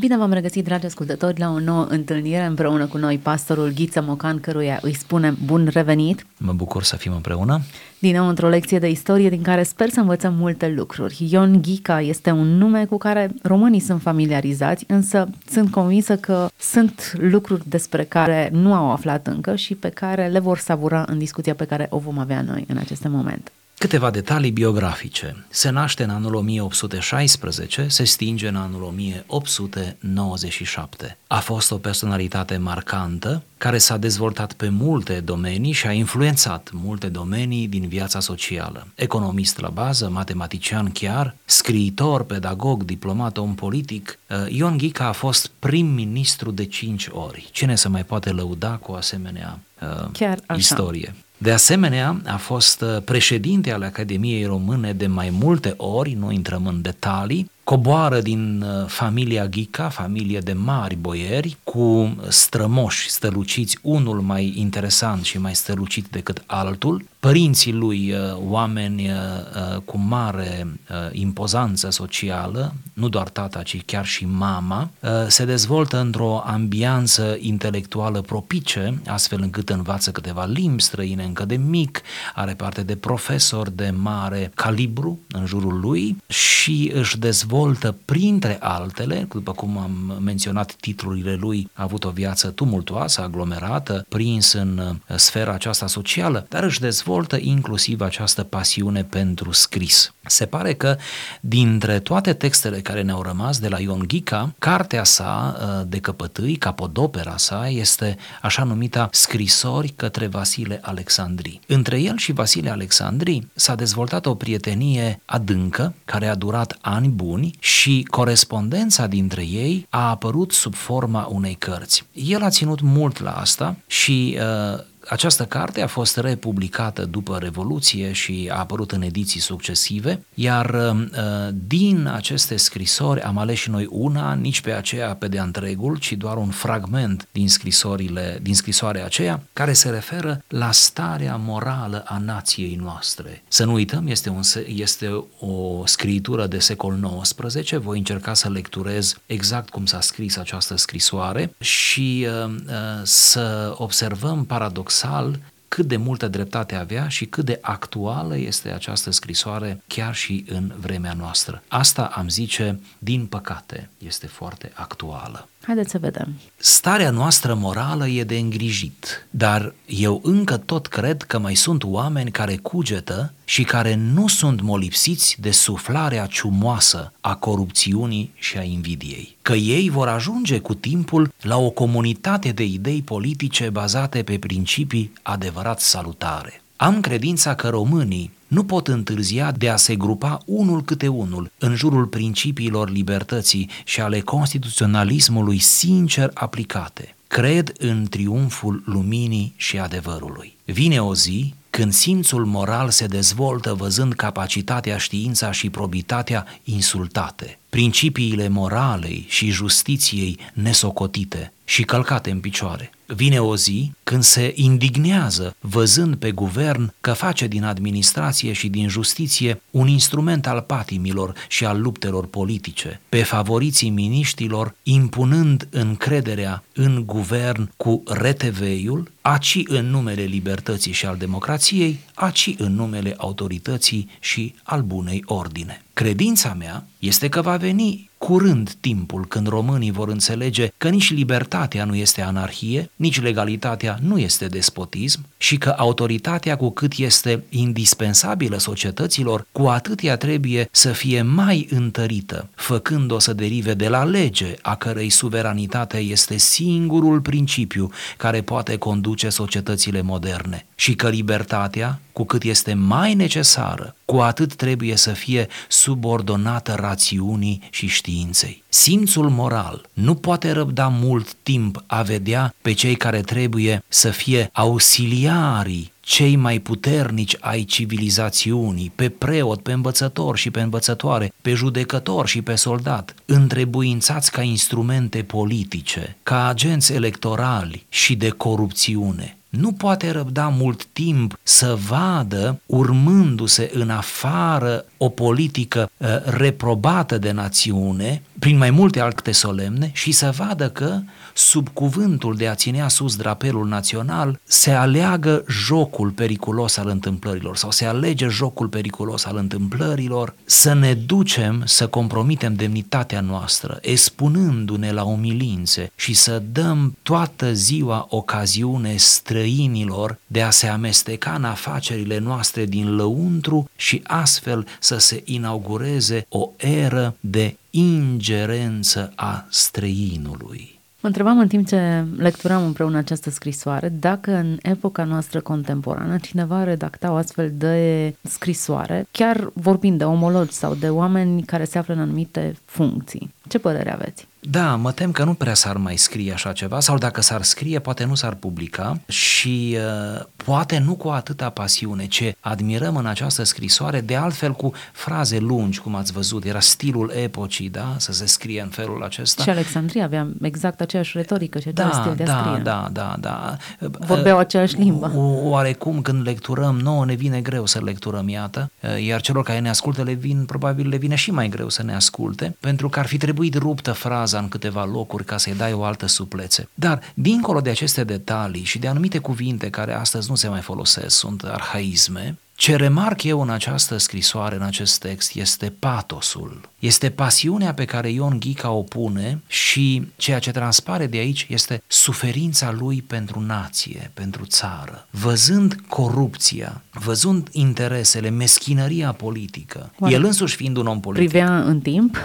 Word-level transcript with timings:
Bine 0.00 0.16
v-am 0.16 0.32
regăsit, 0.32 0.64
dragi 0.64 0.86
ascultători, 0.86 1.38
la 1.38 1.50
o 1.50 1.58
nouă 1.58 1.86
întâlnire 1.88 2.44
împreună 2.44 2.86
cu 2.86 2.96
noi, 2.96 3.18
pastorul 3.18 3.72
Ghiță 3.74 4.02
Mocan, 4.02 4.40
căruia 4.40 4.78
îi 4.82 4.94
spunem 4.94 5.38
bun 5.44 5.68
revenit. 5.72 6.26
Mă 6.36 6.52
bucur 6.52 6.82
să 6.82 6.96
fim 6.96 7.12
împreună. 7.12 7.60
Din 7.98 8.16
nou 8.16 8.28
într-o 8.28 8.48
lecție 8.48 8.78
de 8.78 8.88
istorie 8.88 9.28
din 9.28 9.42
care 9.42 9.62
sper 9.62 9.88
să 9.88 10.00
învățăm 10.00 10.34
multe 10.34 10.68
lucruri. 10.68 11.28
Ion 11.30 11.62
Ghica 11.62 12.00
este 12.00 12.30
un 12.30 12.56
nume 12.56 12.84
cu 12.84 12.96
care 12.96 13.30
românii 13.42 13.80
sunt 13.80 14.00
familiarizați, 14.00 14.84
însă 14.88 15.28
sunt 15.50 15.70
convinsă 15.70 16.16
că 16.16 16.48
sunt 16.58 17.12
lucruri 17.18 17.68
despre 17.68 18.04
care 18.04 18.48
nu 18.52 18.74
au 18.74 18.90
aflat 18.90 19.26
încă 19.26 19.54
și 19.56 19.74
pe 19.74 19.88
care 19.88 20.26
le 20.26 20.38
vor 20.38 20.58
savura 20.58 21.04
în 21.08 21.18
discuția 21.18 21.54
pe 21.54 21.64
care 21.64 21.86
o 21.90 21.98
vom 21.98 22.18
avea 22.18 22.42
noi 22.42 22.64
în 22.68 22.76
aceste 22.76 23.08
momente. 23.08 23.50
Câteva 23.80 24.10
detalii 24.10 24.50
biografice. 24.50 25.44
Se 25.48 25.70
naște 25.70 26.02
în 26.02 26.10
anul 26.10 26.34
1816, 26.34 27.88
se 27.88 28.04
stinge 28.04 28.48
în 28.48 28.56
anul 28.56 28.82
1897. 28.82 31.16
A 31.26 31.38
fost 31.38 31.70
o 31.70 31.76
personalitate 31.76 32.56
marcantă 32.56 33.42
care 33.58 33.78
s-a 33.78 33.96
dezvoltat 33.96 34.52
pe 34.52 34.68
multe 34.68 35.20
domenii 35.20 35.72
și 35.72 35.86
a 35.86 35.92
influențat 35.92 36.70
multe 36.72 37.08
domenii 37.08 37.68
din 37.68 37.88
viața 37.88 38.20
socială. 38.20 38.86
Economist 38.94 39.60
la 39.60 39.68
bază, 39.68 40.08
matematician 40.08 40.90
chiar, 40.90 41.36
scriitor, 41.44 42.24
pedagog, 42.24 42.82
diplomat, 42.82 43.38
om 43.38 43.54
politic, 43.54 44.18
uh, 44.28 44.36
Ion 44.48 44.76
Ghica 44.76 45.06
a 45.06 45.12
fost 45.12 45.50
prim-ministru 45.58 46.50
de 46.50 46.64
cinci 46.64 47.08
ori. 47.10 47.48
Cine 47.52 47.74
se 47.74 47.88
mai 47.88 48.04
poate 48.04 48.30
lăuda 48.30 48.70
cu 48.70 48.92
asemenea 48.92 49.58
uh, 49.82 50.08
Chiar 50.12 50.38
așa. 50.46 50.58
istorie? 50.58 51.14
De 51.42 51.52
asemenea, 51.52 52.20
a 52.26 52.36
fost 52.36 52.80
uh, 52.80 53.02
președinte 53.04 53.72
al 53.72 53.82
Academiei 53.82 54.44
Române 54.44 54.92
de 54.92 55.06
mai 55.06 55.30
multe 55.30 55.74
ori, 55.76 56.12
nu 56.12 56.30
intrăm 56.30 56.66
în 56.66 56.82
detalii, 56.82 57.50
coboară 57.64 58.20
din 58.20 58.62
uh, 58.62 58.86
familia 58.86 59.46
Ghica, 59.46 59.88
familie 59.88 60.38
de 60.38 60.52
mari 60.52 60.94
boieri, 60.94 61.56
cu 61.64 62.16
strămoși 62.28 63.10
străluciți, 63.10 63.78
unul 63.82 64.20
mai 64.20 64.54
interesant 64.56 65.24
și 65.24 65.38
mai 65.38 65.54
strălucit 65.54 66.06
decât 66.10 66.42
altul, 66.46 67.04
părinții 67.20 67.72
lui 67.72 68.12
uh, 68.12 68.18
oameni 68.48 69.08
uh, 69.08 69.76
cu 69.84 69.98
mare 69.98 70.66
impozanță 71.12 71.90
socială, 71.90 72.74
nu 72.92 73.08
doar 73.08 73.28
tata, 73.28 73.62
ci 73.62 73.82
chiar 73.84 74.06
și 74.06 74.26
mama, 74.26 74.90
se 75.28 75.44
dezvoltă 75.44 76.00
într-o 76.00 76.42
ambianță 76.46 77.36
intelectuală 77.40 78.20
propice, 78.20 79.00
astfel 79.06 79.40
încât 79.42 79.68
învață 79.68 80.10
câteva 80.10 80.44
limbi 80.44 80.82
străine 80.82 81.24
încă 81.24 81.44
de 81.44 81.56
mic, 81.56 82.00
are 82.34 82.54
parte 82.54 82.82
de 82.82 82.96
profesor 82.96 83.68
de 83.68 83.94
mare 83.96 84.50
calibru 84.54 85.18
în 85.30 85.46
jurul 85.46 85.80
lui 85.80 86.16
și 86.26 86.90
își 86.94 87.18
dezvoltă 87.18 87.30
dezvoltă, 87.30 87.96
printre 88.04 88.56
altele, 88.60 89.28
după 89.32 89.52
cum 89.52 89.78
am 89.78 90.20
menționat 90.24 90.72
titlurile 90.72 91.34
lui, 91.34 91.70
a 91.72 91.82
avut 91.82 92.04
o 92.04 92.10
viață 92.10 92.48
tumultuoasă, 92.48 93.20
aglomerată, 93.20 94.06
prins 94.08 94.52
în 94.52 94.78
uh, 94.78 95.16
sfera 95.16 95.52
aceasta 95.52 95.86
socială, 95.86 96.46
dar 96.48 96.62
își 96.62 96.80
dezvoltă 96.80 97.08
inclusiv 97.40 98.00
această 98.00 98.42
pasiune 98.42 99.04
pentru 99.04 99.52
scris. 99.52 100.12
Se 100.26 100.46
pare 100.46 100.74
că 100.74 100.96
dintre 101.40 101.98
toate 101.98 102.32
textele 102.32 102.80
care 102.80 103.02
ne-au 103.02 103.22
rămas 103.22 103.58
de 103.58 103.68
la 103.68 103.80
Ion 103.80 104.04
Ghica, 104.06 104.54
cartea 104.58 105.04
sa 105.04 105.56
uh, 105.56 105.86
de 105.88 105.98
căpătâi, 105.98 106.56
capodopera 106.56 107.36
sa, 107.36 107.68
este 107.68 108.16
așa 108.42 108.64
numita 108.64 109.08
Scrisori 109.12 109.92
către 109.96 110.26
Vasile 110.26 110.78
Alexandri. 110.82 111.60
Între 111.66 112.00
el 112.00 112.16
și 112.16 112.32
Vasile 112.32 112.70
Alexandri 112.70 113.46
s-a 113.54 113.74
dezvoltat 113.74 114.26
o 114.26 114.34
prietenie 114.34 115.20
adâncă, 115.24 115.94
care 116.04 116.26
a 116.26 116.34
durat 116.34 116.78
ani 116.80 117.08
buni, 117.08 117.54
și 117.58 118.06
corespondența 118.10 119.06
dintre 119.06 119.42
ei 119.42 119.86
a 119.90 120.08
apărut 120.08 120.52
sub 120.52 120.74
forma 120.74 121.28
unei 121.30 121.54
cărți. 121.54 122.04
El 122.12 122.42
a 122.42 122.50
ținut 122.50 122.80
mult 122.80 123.20
la 123.20 123.30
asta 123.30 123.76
și 123.86 124.38
uh, 124.38 124.84
această 125.08 125.44
carte 125.44 125.82
a 125.82 125.86
fost 125.86 126.16
republicată 126.16 127.04
după 127.04 127.38
Revoluție 127.38 128.12
și 128.12 128.48
a 128.52 128.58
apărut 128.58 128.92
în 128.92 129.02
ediții 129.02 129.40
succesive, 129.40 130.24
iar 130.34 130.74
uh, 130.74 131.48
din 131.66 132.10
aceste 132.14 132.56
scrisori 132.56 133.20
am 133.20 133.38
ales 133.38 133.58
și 133.58 133.70
noi 133.70 133.86
una, 133.90 134.34
nici 134.34 134.60
pe 134.60 134.72
aceea 134.72 135.14
pe 135.14 135.28
de 135.28 135.38
întregul, 135.38 135.96
ci 135.96 136.12
doar 136.12 136.36
un 136.36 136.48
fragment 136.48 137.28
din 137.32 137.48
scrisorile, 137.48 138.38
din 138.42 138.54
scrisoarea 138.54 139.04
aceea, 139.04 139.42
care 139.52 139.72
se 139.72 139.88
referă 139.88 140.44
la 140.48 140.72
starea 140.72 141.36
morală 141.36 142.02
a 142.06 142.18
nației 142.18 142.74
noastre. 142.74 143.42
Să 143.48 143.64
nu 143.64 143.72
uităm, 143.72 144.06
este, 144.06 144.28
un, 144.28 144.40
este 144.66 145.24
o 145.38 145.86
scritură 145.86 146.46
de 146.46 146.58
secol 146.58 147.22
XIX, 147.22 147.76
voi 147.76 147.98
încerca 147.98 148.34
să 148.34 148.48
lecturez 148.48 149.14
exact 149.26 149.68
cum 149.68 149.86
s-a 149.86 150.00
scris 150.00 150.36
această 150.36 150.76
scrisoare 150.76 151.54
și 151.58 152.26
uh, 152.44 152.54
uh, 152.66 152.74
să 153.02 153.74
observăm 153.76 154.44
paradox 154.44 154.99
paradoxal 155.00 155.38
cât 155.68 155.86
de 155.86 155.96
multă 155.96 156.28
dreptate 156.28 156.74
avea 156.74 157.08
și 157.08 157.26
cât 157.26 157.44
de 157.44 157.58
actuală 157.60 158.36
este 158.36 158.70
această 158.70 159.10
scrisoare 159.10 159.82
chiar 159.86 160.14
și 160.14 160.44
în 160.48 160.72
vremea 160.80 161.12
noastră. 161.12 161.62
Asta 161.68 162.04
am 162.04 162.28
zice, 162.28 162.80
din 162.98 163.26
păcate, 163.26 163.90
este 163.98 164.26
foarte 164.26 164.72
actuală. 164.74 165.48
Haideți 165.70 165.90
să 165.90 165.98
vedem. 165.98 166.28
Starea 166.56 167.10
noastră 167.10 167.54
morală 167.54 168.08
e 168.08 168.24
de 168.24 168.36
îngrijit, 168.36 169.26
dar 169.30 169.74
eu 169.86 170.20
încă 170.22 170.56
tot 170.56 170.86
cred 170.86 171.22
că 171.22 171.38
mai 171.38 171.54
sunt 171.54 171.84
oameni 171.84 172.30
care 172.30 172.56
cugetă 172.56 173.32
și 173.44 173.62
care 173.62 173.94
nu 173.94 174.26
sunt 174.26 174.60
molipsiți 174.60 175.36
de 175.40 175.50
suflarea 175.50 176.26
ciumoasă 176.26 177.12
a 177.20 177.34
corupțiunii 177.34 178.32
și 178.34 178.58
a 178.58 178.62
invidiei. 178.62 179.36
Că 179.42 179.52
ei 179.52 179.90
vor 179.90 180.08
ajunge 180.08 180.58
cu 180.58 180.74
timpul 180.74 181.32
la 181.40 181.58
o 181.58 181.70
comunitate 181.70 182.50
de 182.50 182.64
idei 182.64 183.02
politice 183.02 183.68
bazate 183.68 184.22
pe 184.22 184.38
principii 184.38 185.12
adevărat 185.22 185.80
salutare. 185.80 186.62
Am 186.76 187.00
credința 187.00 187.54
că 187.54 187.68
românii 187.68 188.30
nu 188.50 188.64
pot 188.64 188.88
întârzia 188.88 189.52
de 189.52 189.68
a 189.68 189.76
se 189.76 189.96
grupa 189.96 190.40
unul 190.44 190.82
câte 190.82 191.08
unul 191.08 191.50
în 191.58 191.74
jurul 191.74 192.06
principiilor 192.06 192.90
libertății 192.90 193.70
și 193.84 194.00
ale 194.00 194.20
constituționalismului 194.20 195.58
sincer 195.58 196.30
aplicate. 196.34 197.14
Cred 197.26 197.72
în 197.78 198.06
triumful 198.10 198.82
luminii 198.86 199.52
și 199.56 199.78
adevărului. 199.78 200.56
Vine 200.64 201.02
o 201.02 201.14
zi 201.14 201.54
când 201.70 201.92
simțul 201.92 202.44
moral 202.44 202.90
se 202.90 203.06
dezvoltă 203.06 203.74
văzând 203.74 204.12
capacitatea, 204.12 204.98
știința 204.98 205.50
și 205.52 205.70
probitatea 205.70 206.46
insultate, 206.64 207.58
principiile 207.68 208.48
moralei 208.48 209.26
și 209.28 209.50
justiției 209.50 210.38
nesocotite 210.52 211.52
și 211.64 211.82
călcate 211.82 212.30
în 212.30 212.40
picioare. 212.40 212.90
Vine 213.14 213.38
o 213.38 213.56
zi 213.56 213.92
când 214.02 214.22
se 214.22 214.52
indignează 214.54 215.56
văzând 215.60 216.16
pe 216.16 216.30
guvern 216.30 216.92
că 217.00 217.12
face 217.12 217.46
din 217.46 217.64
administrație 217.64 218.52
și 218.52 218.68
din 218.68 218.88
justiție 218.88 219.60
un 219.70 219.88
instrument 219.88 220.46
al 220.46 220.60
patimilor 220.60 221.34
și 221.48 221.64
al 221.64 221.80
luptelor 221.80 222.26
politice, 222.26 223.00
pe 223.08 223.22
favoriții 223.22 223.90
miniștilor 223.90 224.74
impunând 224.82 225.68
încrederea 225.70 226.64
în 226.74 227.02
guvern 227.06 227.70
cu 227.76 228.02
reteveiul, 228.06 229.10
aci 229.20 229.58
în 229.64 229.86
numele 229.86 230.22
libertății 230.22 230.92
și 230.92 231.06
al 231.06 231.16
democrației, 231.16 231.98
aci 232.14 232.54
în 232.58 232.74
numele 232.74 233.14
autorității 233.16 234.08
și 234.20 234.54
al 234.62 234.82
bunei 234.82 235.22
ordine. 235.26 235.82
Credința 235.92 236.54
mea 236.58 236.86
este 236.98 237.28
că 237.28 237.40
va 237.40 237.56
veni 237.56 238.10
curând 238.18 238.72
timpul 238.80 239.26
când 239.26 239.46
românii 239.46 239.90
vor 239.90 240.08
înțelege 240.08 240.72
că 240.78 240.88
nici 240.88 241.12
libertatea 241.12 241.84
nu 241.84 241.94
este 241.94 242.22
anarhie, 242.22 242.90
nici 242.96 243.20
legalitatea 243.20 243.98
nu 244.02 244.18
este 244.18 244.46
despotism 244.46 245.20
și 245.36 245.58
că 245.58 245.74
autoritatea 245.76 246.56
cu 246.56 246.70
cât 246.70 246.92
este 246.96 247.42
indispensabilă 247.48 248.58
societăților, 248.58 249.46
cu 249.52 249.62
atât 249.66 250.02
ea 250.02 250.16
trebuie 250.16 250.68
să 250.70 250.92
fie 250.92 251.22
mai 251.22 251.66
întărită, 251.70 252.48
făcând-o 252.54 253.18
să 253.18 253.32
derive 253.32 253.74
de 253.74 253.88
la 253.88 254.04
lege, 254.04 254.54
a 254.62 254.74
cărei 254.74 255.10
suveranitate 255.10 255.98
este 255.98 256.36
singurul 256.36 257.20
principiu 257.20 257.90
care 258.16 258.42
poate 258.42 258.76
conduce 258.76 259.09
societățile 259.28 260.02
moderne 260.02 260.66
și 260.74 260.94
că 260.94 261.08
libertatea, 261.08 262.00
cu 262.12 262.24
cât 262.24 262.42
este 262.42 262.74
mai 262.74 263.14
necesară, 263.14 263.94
cu 264.04 264.16
atât 264.16 264.54
trebuie 264.54 264.96
să 264.96 265.10
fie 265.12 265.48
subordonată 265.68 266.74
rațiunii 266.78 267.62
și 267.70 267.86
științei. 267.86 268.62
Simțul 268.68 269.28
moral 269.28 269.88
nu 269.92 270.14
poate 270.14 270.50
răbda 270.50 270.88
mult 270.88 271.34
timp 271.42 271.84
a 271.86 272.02
vedea 272.02 272.54
pe 272.62 272.72
cei 272.72 272.96
care 272.96 273.20
trebuie 273.20 273.84
să 273.88 274.10
fie 274.10 274.50
ausiliarii 274.52 275.92
cei 276.10 276.36
mai 276.36 276.58
puternici 276.58 277.36
ai 277.40 277.64
civilizațiunii, 277.64 278.92
pe 278.94 279.08
preot, 279.08 279.62
pe 279.62 279.72
învățător 279.72 280.36
și 280.36 280.50
pe 280.50 280.60
învățătoare, 280.60 281.32
pe 281.42 281.52
judecător 281.52 282.26
și 282.26 282.42
pe 282.42 282.54
soldat, 282.54 283.14
întrebuințați 283.24 284.30
ca 284.30 284.42
instrumente 284.42 285.22
politice, 285.22 286.16
ca 286.22 286.46
agenți 286.48 286.92
electorali 286.92 287.86
și 287.88 288.16
de 288.16 288.28
corupțiune. 288.28 289.36
Nu 289.48 289.72
poate 289.72 290.10
răbda 290.10 290.48
mult 290.48 290.84
timp 290.84 291.38
să 291.42 291.78
vadă, 291.88 292.60
urmându-se 292.66 293.70
în 293.72 293.90
afară 293.90 294.84
o 294.96 295.08
politică 295.08 295.90
uh, 295.96 296.08
reprobată 296.24 297.18
de 297.18 297.30
națiune, 297.30 298.22
prin 298.38 298.56
mai 298.56 298.70
multe 298.70 299.00
acte 299.00 299.32
solemne 299.32 299.90
și 299.94 300.12
să 300.12 300.34
vadă 300.36 300.70
că 300.70 301.00
sub 301.34 301.68
cuvântul 301.68 302.34
de 302.36 302.48
a 302.48 302.54
ținea 302.54 302.88
sus 302.88 303.16
drapelul 303.16 303.66
național 303.66 304.40
se 304.44 304.70
aleagă 304.70 305.44
jocul 305.48 306.10
periculos 306.10 306.76
al 306.76 306.88
întâmplărilor 306.88 307.56
sau 307.56 307.70
se 307.70 307.84
alege 307.84 308.28
jocul 308.28 308.68
periculos 308.68 309.24
al 309.24 309.36
întâmplărilor, 309.36 310.34
să 310.44 310.72
ne 310.72 310.94
ducem 310.94 311.62
să 311.66 311.86
compromitem 311.86 312.54
demnitatea 312.54 313.20
noastră, 313.20 313.78
expunându-ne 313.80 314.92
la 314.92 315.02
umilințe 315.02 315.92
și 315.94 316.14
să 316.14 316.42
dăm 316.52 316.96
toată 317.02 317.52
ziua 317.52 318.06
ocaziune 318.10 318.96
străinilor 318.96 320.18
de 320.26 320.42
a 320.42 320.50
se 320.50 320.66
amesteca 320.66 321.32
în 321.32 321.44
afacerile 321.44 322.18
noastre 322.18 322.64
din 322.64 322.96
lăuntru 322.96 323.70
și 323.76 324.02
astfel 324.06 324.66
să 324.80 324.98
se 324.98 325.22
inaugureze 325.24 326.26
o 326.28 326.50
eră 326.56 327.16
de 327.20 327.56
ingerență 327.70 329.12
a 329.14 329.46
străinului. 329.48 330.79
Mă 331.02 331.08
întrebam 331.08 331.38
în 331.38 331.48
timp 331.48 331.66
ce 331.66 332.04
lecturam 332.16 332.64
împreună 332.64 332.98
această 332.98 333.30
scrisoare 333.30 333.88
dacă 333.88 334.32
în 334.34 334.58
epoca 334.62 335.04
noastră 335.04 335.40
contemporană 335.40 336.18
cineva 336.18 336.64
redacta 336.64 337.12
o 337.12 337.14
astfel 337.14 337.52
de 337.54 338.14
scrisoare, 338.22 339.06
chiar 339.10 339.50
vorbind 339.54 339.98
de 339.98 340.04
omologi 340.04 340.52
sau 340.52 340.74
de 340.74 340.88
oameni 340.88 341.42
care 341.42 341.64
se 341.64 341.78
află 341.78 341.94
în 341.94 342.00
anumite 342.00 342.54
funcții. 342.64 343.34
Ce 343.50 343.58
părere 343.58 343.92
aveți? 343.92 344.26
Da, 344.40 344.74
mă 344.74 344.92
tem 344.92 345.12
că 345.12 345.24
nu 345.24 345.34
prea 345.34 345.54
s-ar 345.54 345.76
mai 345.76 345.96
scrie 345.96 346.32
așa 346.32 346.52
ceva 346.52 346.80
sau 346.80 346.98
dacă 346.98 347.20
s-ar 347.20 347.42
scrie, 347.42 347.78
poate 347.78 348.04
nu 348.04 348.14
s-ar 348.14 348.34
publica 348.34 349.00
și 349.08 349.76
uh, 350.16 350.24
poate 350.36 350.78
nu 350.78 350.94
cu 350.94 351.08
atâta 351.08 351.50
pasiune. 351.50 352.06
Ce 352.06 352.36
admirăm 352.40 352.96
în 352.96 353.06
această 353.06 353.42
scrisoare, 353.42 354.00
de 354.00 354.16
altfel 354.16 354.52
cu 354.52 354.72
fraze 354.92 355.38
lungi, 355.38 355.80
cum 355.80 355.94
ați 355.94 356.12
văzut, 356.12 356.44
era 356.44 356.60
stilul 356.60 357.12
epocii, 357.22 357.68
da, 357.68 357.94
să 357.96 358.12
se 358.12 358.26
scrie 358.26 358.60
în 358.60 358.68
felul 358.68 359.02
acesta. 359.02 359.42
Și 359.42 359.50
Alexandria 359.50 360.04
avea 360.04 360.28
exact 360.42 360.80
aceeași 360.80 361.16
retorică 361.16 361.58
și 361.58 361.68
același 361.68 361.94
da, 361.94 362.00
stil 362.02 362.14
de 362.14 362.24
da, 362.24 362.42
scrie. 362.42 362.62
Da, 362.62 362.88
da, 362.92 363.16
da, 363.20 363.56
Vorbeau 363.98 364.38
aceeași 364.38 364.76
limbă. 364.76 365.12
Oarecum 365.42 366.02
când 366.02 366.26
lecturăm, 366.26 366.78
nouă 366.78 367.04
ne 367.04 367.14
vine 367.14 367.40
greu 367.40 367.66
să 367.66 367.80
lecturăm, 367.82 368.28
iată, 368.28 368.70
iar 369.00 369.20
celor 369.20 369.42
care 369.42 369.58
ne 369.58 369.68
ascultă 369.68 370.02
le 370.02 370.12
vin, 370.12 370.44
probabil 370.44 370.88
le 370.88 370.96
vine 370.96 371.14
și 371.14 371.30
mai 371.30 371.48
greu 371.48 371.68
să 371.68 371.82
ne 371.82 371.94
asculte, 371.94 372.56
pentru 372.60 372.88
că 372.88 372.98
ar 372.98 373.06
fi 373.06 373.16
trebuit 373.16 373.54
ruptă 373.54 373.92
fraza 373.92 374.38
în 374.38 374.48
câteva 374.48 374.84
locuri 374.84 375.24
ca 375.24 375.36
să-i 375.36 375.54
dai 375.54 375.72
o 375.72 375.84
altă 375.84 376.06
suplețe. 376.06 376.68
Dar, 376.74 377.00
dincolo 377.14 377.60
de 377.60 377.70
aceste 377.70 378.04
detalii 378.04 378.64
și 378.64 378.78
de 378.78 378.88
anumite 378.88 379.18
cuvinte 379.18 379.70
care 379.70 379.94
astăzi 379.94 380.28
nu 380.28 380.34
se 380.34 380.48
mai 380.48 380.60
folosesc, 380.60 381.16
sunt 381.16 381.42
arhaisme, 381.42 382.38
ce 382.60 382.76
remarc 382.76 383.22
eu 383.22 383.40
în 383.40 383.50
această 383.50 383.96
scrisoare, 383.96 384.54
în 384.54 384.62
acest 384.62 384.98
text, 384.98 385.34
este 385.34 385.72
patosul. 385.78 386.60
Este 386.78 387.10
pasiunea 387.10 387.74
pe 387.74 387.84
care 387.84 388.10
Ion 388.10 388.36
Ghica 388.40 388.70
o 388.70 388.82
pune 388.82 389.42
și 389.46 390.06
ceea 390.16 390.38
ce 390.38 390.50
transpare 390.50 391.06
de 391.06 391.18
aici 391.18 391.46
este 391.48 391.82
suferința 391.86 392.72
lui 392.72 393.02
pentru 393.02 393.40
nație, 393.40 394.10
pentru 394.14 394.44
țară. 394.44 395.06
Văzând 395.10 395.76
corupția, 395.88 396.82
văzând 396.90 397.48
interesele, 397.52 398.28
meschinăria 398.28 399.12
politică, 399.12 399.92
Oare 399.98 400.14
el 400.14 400.24
însuși 400.24 400.56
fiind 400.56 400.76
un 400.76 400.86
om 400.86 401.00
politic. 401.00 401.28
Privea 401.28 401.62
în 401.62 401.80
timp? 401.80 402.16